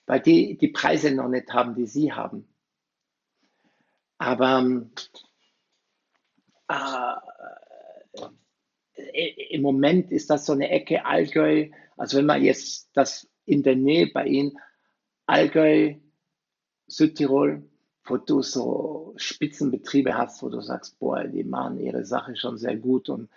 weil 0.06 0.20
die 0.20 0.56
die 0.56 0.68
Preise 0.68 1.14
noch 1.14 1.28
nicht 1.28 1.52
haben, 1.52 1.74
die 1.74 1.86
sie 1.86 2.12
haben. 2.12 2.48
Aber 4.18 4.81
äh, 6.68 7.14
äh, 8.94 9.55
im 9.55 9.62
Moment 9.62 10.11
ist 10.11 10.31
das 10.31 10.46
so 10.46 10.52
eine 10.52 10.70
Ecke 10.70 11.05
Allgäu, 11.05 11.70
also 11.96 12.18
wenn 12.18 12.26
man 12.26 12.42
jetzt 12.42 12.90
das 12.94 13.29
in 13.44 13.62
der 13.62 13.76
Nähe 13.76 14.11
bei 14.12 14.26
Ihnen, 14.26 14.59
Allgäu, 15.26 15.96
Südtirol, 16.87 17.68
wo 18.05 18.16
du 18.16 18.42
so 18.42 19.14
Spitzenbetriebe 19.16 20.16
hast, 20.16 20.42
wo 20.42 20.48
du 20.48 20.61
sagst, 20.61 20.98
boah, 20.98 21.24
die 21.24 21.44
machen 21.44 21.81
ihre 21.81 22.05
Sache 22.05 22.37
schon 22.37 22.59
sehr 22.59 22.76
gut 22.76 23.09
und 23.09 23.29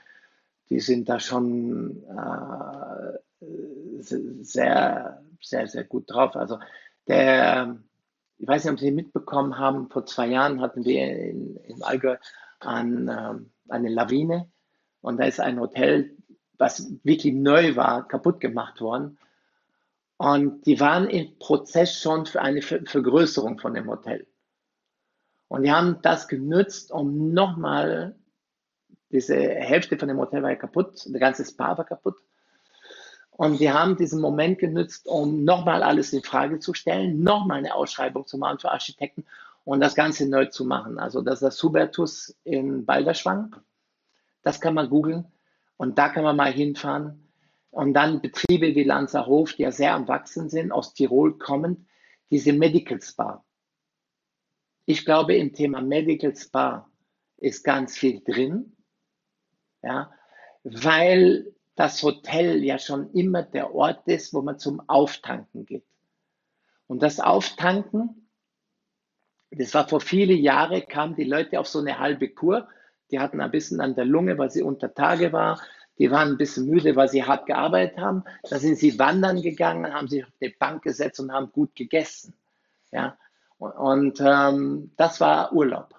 die 0.69 0.79
sind 0.79 1.09
da 1.09 1.19
schon 1.19 2.03
äh, 2.03 3.17
sehr, 3.99 5.23
sehr, 5.41 5.67
sehr 5.67 5.83
gut 5.83 6.11
drauf. 6.11 6.35
Also 6.35 6.59
der, 7.07 7.81
ich 8.39 8.47
weiß 8.47 8.63
nicht, 8.63 8.73
ob 8.73 8.79
Sie 8.79 8.91
mitbekommen 8.91 9.57
haben, 9.57 9.89
vor 9.89 10.05
zwei 10.05 10.27
Jahren 10.27 10.61
hatten 10.61 10.85
wir 10.85 11.05
in, 11.05 11.57
im 11.57 11.83
Allgäu 11.83 12.15
an, 12.59 13.07
äh, 13.07 13.35
eine 13.67 13.89
Lawine 13.89 14.49
und 15.01 15.17
da 15.19 15.25
ist 15.25 15.39
ein 15.39 15.59
Hotel, 15.59 16.15
was 16.57 16.89
wirklich 17.03 17.33
neu 17.33 17.75
war, 17.75 18.07
kaputt 18.07 18.39
gemacht 18.39 18.81
worden. 18.81 19.17
Und 20.17 20.65
die 20.65 20.79
waren 20.79 21.09
im 21.09 21.37
Prozess 21.39 22.01
schon 22.01 22.25
für 22.25 22.41
eine 22.41 22.61
Vergrößerung 22.61 23.59
von 23.59 23.73
dem 23.73 23.89
Hotel. 23.89 24.27
Und 25.47 25.63
die 25.63 25.71
haben 25.71 26.01
das 26.01 26.27
genutzt, 26.27 26.91
um 26.91 27.33
nochmal, 27.33 28.15
diese 29.11 29.35
Hälfte 29.37 29.97
von 29.97 30.07
dem 30.09 30.17
Hotel 30.17 30.43
war 30.43 30.49
ja 30.49 30.55
kaputt, 30.55 31.05
der 31.07 31.19
ganze 31.19 31.45
Spa 31.45 31.77
war 31.77 31.85
kaputt. 31.85 32.15
Und 33.39 33.61
die 33.61 33.71
haben 33.71 33.95
diesen 33.95 34.19
Moment 34.19 34.59
genutzt, 34.59 35.07
um 35.07 35.45
nochmal 35.45 35.81
alles 35.81 36.11
in 36.11 36.23
Frage 36.23 36.59
zu 36.59 36.73
stellen, 36.73 37.23
nochmal 37.23 37.59
eine 37.59 37.73
Ausschreibung 37.73 38.27
zu 38.27 38.37
machen 38.37 38.59
für 38.59 38.69
Architekten 38.69 39.23
und 39.63 39.79
das 39.79 39.95
Ganze 39.95 40.27
neu 40.27 40.47
zu 40.47 40.65
machen. 40.65 40.99
Also 40.99 41.21
das 41.21 41.35
ist 41.35 41.43
das 41.43 41.63
Hubertus 41.63 42.35
in 42.43 42.85
Balderschwang. 42.85 43.55
Das 44.41 44.59
kann 44.59 44.73
man 44.73 44.89
googeln 44.89 45.23
und 45.77 45.97
da 45.97 46.09
kann 46.09 46.25
man 46.25 46.35
mal 46.35 46.51
hinfahren. 46.51 47.31
Und 47.71 47.93
dann 47.93 48.19
Betriebe 48.19 48.75
wie 48.75 48.83
Lanzerhof, 48.83 49.53
die 49.53 49.61
ja 49.61 49.71
sehr 49.71 49.93
am 49.93 50.09
Wachsen 50.09 50.49
sind, 50.49 50.73
aus 50.73 50.93
Tirol 50.93 51.37
kommend, 51.37 51.87
diese 52.31 52.51
Medical 52.51 53.01
Spa. 53.01 53.45
Ich 54.83 55.05
glaube, 55.05 55.37
im 55.37 55.53
Thema 55.53 55.81
Medical 55.81 56.35
Spa 56.35 56.91
ist 57.37 57.63
ganz 57.63 57.97
viel 57.97 58.21
drin, 58.21 58.75
ja, 59.81 60.11
weil 60.63 61.55
das 61.79 62.03
Hotel 62.03 62.63
ja 62.63 62.77
schon 62.77 63.11
immer 63.13 63.43
der 63.43 63.73
Ort 63.73 64.07
ist, 64.07 64.33
wo 64.33 64.41
man 64.41 64.59
zum 64.59 64.81
Auftanken 64.87 65.65
geht. 65.65 65.85
Und 66.87 67.01
das 67.01 67.19
Auftanken, 67.19 68.29
das 69.51 69.73
war 69.73 69.87
vor 69.87 70.01
viele 70.01 70.33
Jahre, 70.33 70.81
kamen 70.81 71.15
die 71.15 71.23
Leute 71.23 71.59
auf 71.59 71.67
so 71.67 71.79
eine 71.79 71.99
halbe 71.99 72.29
Kur 72.29 72.67
die 73.11 73.19
hatten 73.19 73.41
ein 73.41 73.51
bisschen 73.51 73.81
an 73.81 73.95
der 73.95 74.05
Lunge, 74.05 74.37
weil 74.37 74.51
sie 74.51 74.61
unter 74.61 74.93
Tage 74.93 75.33
war. 75.33 75.61
Die 75.97 76.11
waren 76.11 76.29
ein 76.29 76.37
bisschen 76.37 76.67
müde, 76.67 76.95
weil 76.95 77.09
sie 77.09 77.23
hart 77.23 77.45
gearbeitet 77.45 77.97
haben. 77.97 78.23
Da 78.43 78.59
sind 78.59 78.77
sie 78.77 78.97
wandern 78.99 79.41
gegangen, 79.41 79.93
haben 79.93 80.07
sich 80.07 80.23
auf 80.23 80.31
die 80.41 80.49
Bank 80.49 80.83
gesetzt 80.83 81.19
und 81.19 81.31
haben 81.31 81.51
gut 81.51 81.75
gegessen. 81.75 82.33
Ja? 82.91 83.17
Und, 83.57 83.71
und 83.71 84.21
ähm, 84.21 84.91
das 84.95 85.19
war 85.19 85.51
Urlaub. 85.53 85.95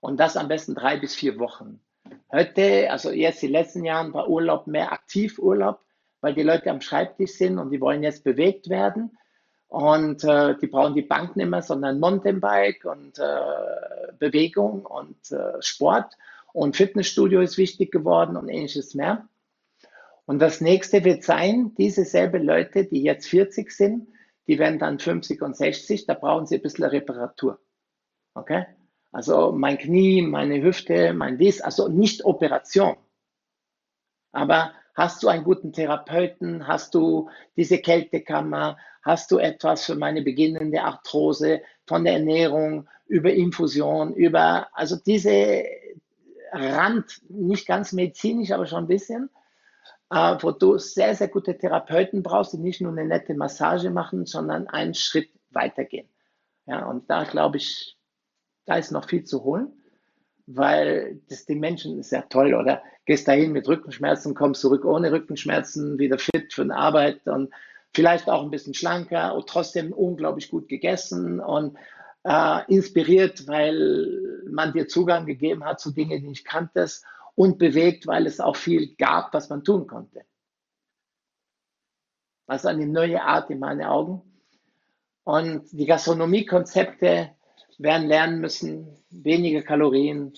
Und 0.00 0.18
das 0.18 0.36
am 0.36 0.48
besten 0.48 0.74
drei 0.74 0.98
bis 0.98 1.14
vier 1.14 1.38
Wochen. 1.38 1.80
Heute, 2.30 2.90
also 2.90 3.10
jetzt 3.10 3.42
die 3.42 3.46
letzten 3.46 3.84
Jahre, 3.84 4.12
war 4.12 4.28
Urlaub 4.28 4.66
mehr 4.66 4.92
Aktivurlaub, 4.92 5.80
weil 6.20 6.34
die 6.34 6.42
Leute 6.42 6.70
am 6.70 6.80
Schreibtisch 6.80 7.32
sind 7.32 7.58
und 7.58 7.70
die 7.70 7.80
wollen 7.80 8.02
jetzt 8.02 8.24
bewegt 8.24 8.68
werden. 8.68 9.16
Und 9.68 10.24
äh, 10.24 10.56
die 10.58 10.66
brauchen 10.66 10.94
die 10.94 11.02
Bank 11.02 11.36
nicht 11.36 11.48
mehr, 11.48 11.62
sondern 11.62 12.00
Mountainbike 12.00 12.84
und 12.84 13.18
äh, 13.18 14.12
Bewegung 14.18 14.86
und 14.86 15.30
äh, 15.30 15.60
Sport. 15.60 16.14
Und 16.52 16.76
Fitnessstudio 16.76 17.40
ist 17.40 17.58
wichtig 17.58 17.92
geworden 17.92 18.36
und 18.36 18.48
ähnliches 18.48 18.94
mehr. 18.94 19.28
Und 20.24 20.40
das 20.40 20.60
nächste 20.60 21.04
wird 21.04 21.22
sein, 21.22 21.74
diese 21.78 22.04
selbe 22.04 22.38
Leute, 22.38 22.84
die 22.84 23.02
jetzt 23.02 23.28
40 23.28 23.70
sind, 23.70 24.08
die 24.48 24.58
werden 24.58 24.78
dann 24.78 24.98
50 24.98 25.42
und 25.42 25.56
60, 25.56 26.06
da 26.06 26.14
brauchen 26.14 26.46
sie 26.46 26.56
ein 26.56 26.62
bisschen 26.62 26.84
Reparatur. 26.84 27.60
Okay? 28.34 28.66
Also 29.16 29.50
mein 29.50 29.78
Knie, 29.78 30.20
meine 30.20 30.62
Hüfte, 30.62 31.14
mein 31.14 31.38
dies, 31.38 31.62
also 31.62 31.88
nicht 31.88 32.26
Operation. 32.26 32.98
Aber 34.32 34.74
hast 34.94 35.22
du 35.22 35.28
einen 35.28 35.42
guten 35.42 35.72
Therapeuten? 35.72 36.68
Hast 36.68 36.94
du 36.94 37.30
diese 37.56 37.78
Kältekammer? 37.78 38.76
Hast 39.02 39.30
du 39.30 39.38
etwas 39.38 39.86
für 39.86 39.94
meine 39.94 40.20
beginnende 40.20 40.82
Arthrose 40.82 41.62
von 41.86 42.04
der 42.04 42.12
Ernährung 42.12 42.90
über 43.06 43.32
Infusion, 43.32 44.12
über, 44.12 44.68
also 44.74 44.96
diese 44.96 45.64
Rand, 46.52 47.22
nicht 47.30 47.66
ganz 47.66 47.92
medizinisch, 47.92 48.50
aber 48.50 48.66
schon 48.66 48.84
ein 48.84 48.86
bisschen, 48.86 49.30
äh, 50.10 50.36
wo 50.40 50.50
du 50.50 50.76
sehr, 50.76 51.14
sehr 51.14 51.28
gute 51.28 51.56
Therapeuten 51.56 52.22
brauchst, 52.22 52.52
die 52.52 52.58
nicht 52.58 52.82
nur 52.82 52.92
eine 52.92 53.06
nette 53.06 53.32
Massage 53.32 53.88
machen, 53.88 54.26
sondern 54.26 54.68
einen 54.68 54.92
Schritt 54.92 55.30
weitergehen. 55.52 56.10
Ja, 56.66 56.84
und 56.84 57.08
da 57.08 57.24
glaube 57.24 57.56
ich, 57.56 57.95
da 58.66 58.76
ist 58.76 58.90
noch 58.90 59.08
viel 59.08 59.24
zu 59.24 59.44
holen, 59.44 59.72
weil 60.46 61.20
das 61.28 61.46
den 61.46 61.60
Menschen 61.60 61.98
ist 61.98 62.12
ja 62.12 62.22
toll, 62.22 62.54
oder? 62.54 62.82
Gehst 63.06 63.26
dahin 63.26 63.52
mit 63.52 63.68
Rückenschmerzen, 63.68 64.34
kommst 64.34 64.60
zurück 64.60 64.84
ohne 64.84 65.12
Rückenschmerzen, 65.12 65.98
wieder 65.98 66.18
fit 66.18 66.52
für 66.52 66.64
die 66.64 66.72
Arbeit 66.72 67.26
und 67.26 67.52
vielleicht 67.94 68.28
auch 68.28 68.42
ein 68.42 68.50
bisschen 68.50 68.74
schlanker 68.74 69.34
und 69.34 69.48
trotzdem 69.48 69.92
unglaublich 69.92 70.50
gut 70.50 70.68
gegessen 70.68 71.40
und 71.40 71.78
äh, 72.24 72.60
inspiriert, 72.66 73.46
weil 73.46 74.42
man 74.50 74.72
dir 74.72 74.88
Zugang 74.88 75.26
gegeben 75.26 75.64
hat 75.64 75.80
zu 75.80 75.92
Dingen, 75.92 76.22
die 76.22 76.32
ich 76.32 76.44
kannte 76.44 76.86
und 77.36 77.58
bewegt, 77.58 78.06
weil 78.06 78.26
es 78.26 78.40
auch 78.40 78.56
viel 78.56 78.96
gab, 78.96 79.32
was 79.32 79.48
man 79.48 79.62
tun 79.62 79.86
konnte. 79.86 80.22
Also 82.46 82.68
eine 82.68 82.86
neue 82.86 83.22
Art 83.22 83.50
in 83.50 83.60
meinen 83.60 83.82
Augen. 83.82 84.22
Und 85.24 85.64
die 85.72 85.86
Gastronomiekonzepte 85.86 87.30
werden 87.78 88.08
lernen 88.08 88.40
müssen, 88.40 88.86
weniger 89.10 89.62
Kalorien, 89.62 90.34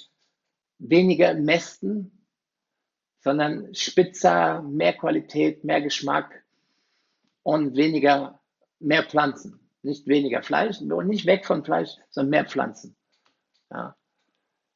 weniger 0.78 1.34
Mästen, 1.34 2.26
sondern 3.20 3.74
spitzer, 3.74 4.62
mehr 4.62 4.94
Qualität, 4.94 5.64
mehr 5.64 5.80
Geschmack 5.80 6.44
und 7.42 7.76
weniger, 7.76 8.40
mehr 8.78 9.02
Pflanzen. 9.02 9.60
Nicht 9.82 10.06
weniger 10.06 10.42
Fleisch 10.42 10.80
und 10.80 11.06
nicht 11.06 11.26
weg 11.26 11.46
von 11.46 11.64
Fleisch, 11.64 11.90
sondern 12.10 12.30
mehr 12.30 12.44
Pflanzen. 12.44 12.96
Ja. 13.70 13.96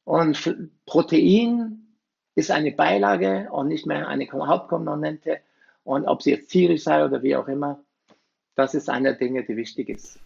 Und 0.05 0.57
Protein 0.85 1.97
ist 2.35 2.51
eine 2.51 2.71
Beilage 2.71 3.49
und 3.51 3.67
nicht 3.67 3.85
mehr 3.85 4.07
eine 4.07 4.29
Hauptkomponente. 4.31 5.39
Und 5.83 6.05
ob 6.05 6.21
sie 6.21 6.31
jetzt 6.31 6.49
tierisch 6.49 6.83
sei 6.83 7.03
oder 7.03 7.21
wie 7.21 7.35
auch 7.35 7.47
immer, 7.47 7.83
das 8.55 8.73
ist 8.75 8.89
eine 8.89 9.09
der 9.09 9.17
Dinge, 9.17 9.43
die 9.43 9.57
wichtig 9.57 9.89
ist. 9.89 10.19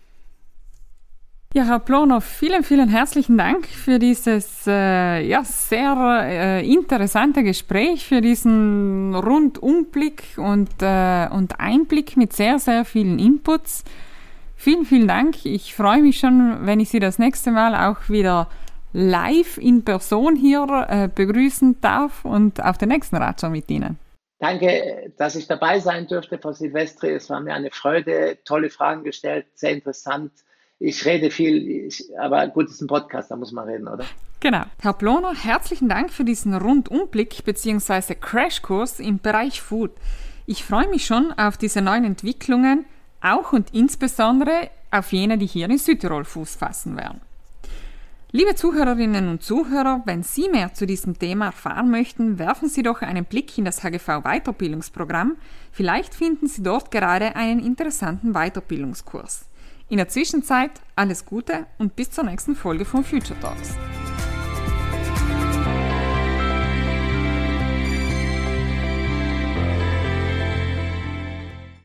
Ja, 1.57 1.63
Herr 1.63 1.79
Plonow, 1.79 2.23
vielen, 2.23 2.63
vielen 2.63 2.87
herzlichen 2.87 3.35
Dank 3.35 3.65
für 3.65 3.97
dieses 3.97 4.67
äh, 4.67 5.27
ja, 5.27 5.43
sehr 5.43 6.21
äh, 6.23 6.71
interessante 6.71 7.41
Gespräch, 7.41 8.05
für 8.05 8.21
diesen 8.21 9.15
Rundumblick 9.15 10.37
und, 10.37 10.69
äh, 10.81 11.27
und 11.31 11.59
Einblick 11.59 12.15
mit 12.15 12.33
sehr, 12.33 12.59
sehr 12.59 12.85
vielen 12.85 13.17
Inputs. 13.17 13.83
Vielen, 14.55 14.85
vielen 14.85 15.07
Dank. 15.07 15.47
Ich 15.47 15.73
freue 15.73 16.03
mich 16.03 16.19
schon, 16.19 16.67
wenn 16.67 16.79
ich 16.79 16.89
Sie 16.89 16.99
das 16.99 17.17
nächste 17.17 17.49
Mal 17.49 17.73
auch 17.89 18.07
wieder 18.07 18.49
live 18.93 19.57
in 19.57 19.83
Person 19.83 20.35
hier 20.35 20.85
äh, 20.87 21.07
begrüßen 21.07 21.81
darf 21.81 22.23
und 22.23 22.63
auf 22.63 22.77
den 22.77 22.89
nächsten 22.89 23.15
Ratscher 23.15 23.49
mit 23.49 23.67
Ihnen. 23.71 23.97
Danke, 24.37 25.11
dass 25.17 25.35
ich 25.35 25.47
dabei 25.47 25.79
sein 25.79 26.05
durfte, 26.07 26.37
Frau 26.37 26.51
Silvestri. 26.51 27.13
Es 27.13 27.31
war 27.31 27.39
mir 27.39 27.55
eine 27.55 27.71
Freude, 27.71 28.37
tolle 28.45 28.69
Fragen 28.69 29.03
gestellt, 29.03 29.47
sehr 29.55 29.71
interessant. 29.71 30.31
Ich 30.79 31.03
rede 31.05 31.31
viel, 31.31 31.87
ich, 31.87 32.05
aber 32.19 32.47
gut, 32.47 32.67
es 32.67 32.73
ist 32.73 32.81
ein 32.81 32.87
Podcast, 32.87 33.31
da 33.31 33.35
muss 33.35 33.51
man 33.51 33.67
reden, 33.67 33.87
oder? 33.87 34.05
Genau. 34.39 34.63
Herr 34.79 34.93
Ploner, 34.93 35.33
herzlichen 35.33 35.89
Dank 35.89 36.11
für 36.11 36.23
diesen 36.23 36.53
Rundumblick 36.53 37.43
bzw. 37.43 38.13
Crashkurs 38.13 38.99
im 38.99 39.17
Bereich 39.17 39.59
Food. 39.59 39.91
Ich 40.45 40.63
freue 40.63 40.87
mich 40.87 41.07
schon 41.07 41.33
auf 41.33 41.57
diese 41.57 41.81
neuen 41.81 42.03
Entwicklungen, 42.03 42.85
auch 43.21 43.53
und 43.53 43.73
insbesondere 43.73 44.69
auf 44.91 45.11
jene, 45.11 45.39
die 45.39 45.47
hier 45.47 45.67
in 45.67 45.79
Südtirol 45.79 46.25
Fuß 46.25 46.55
fassen 46.55 46.95
werden. 46.95 47.21
Liebe 48.31 48.53
Zuhörerinnen 48.53 49.29
und 49.29 49.41
Zuhörer, 49.41 50.03
wenn 50.05 50.21
Sie 50.21 50.47
mehr 50.47 50.75
zu 50.75 50.85
diesem 50.85 51.17
Thema 51.17 51.47
erfahren 51.47 51.89
möchten, 51.89 52.37
werfen 52.37 52.69
Sie 52.69 52.83
doch 52.83 53.01
einen 53.01 53.25
Blick 53.25 53.57
in 53.57 53.65
das 53.65 53.83
HGV 53.83 54.21
Weiterbildungsprogramm. 54.23 55.37
Vielleicht 55.71 56.13
finden 56.13 56.47
Sie 56.47 56.61
dort 56.61 56.91
gerade 56.91 57.35
einen 57.35 57.65
interessanten 57.65 58.33
Weiterbildungskurs. 58.33 59.46
In 59.89 59.97
der 59.97 60.09
Zwischenzeit 60.09 60.71
alles 60.97 61.25
Gute 61.25 61.65
und 61.77 61.95
bis 61.95 62.11
zur 62.11 62.25
nächsten 62.25 62.55
Folge 62.55 62.83
von 62.83 63.05
Future 63.05 63.39
Talks. 63.39 63.75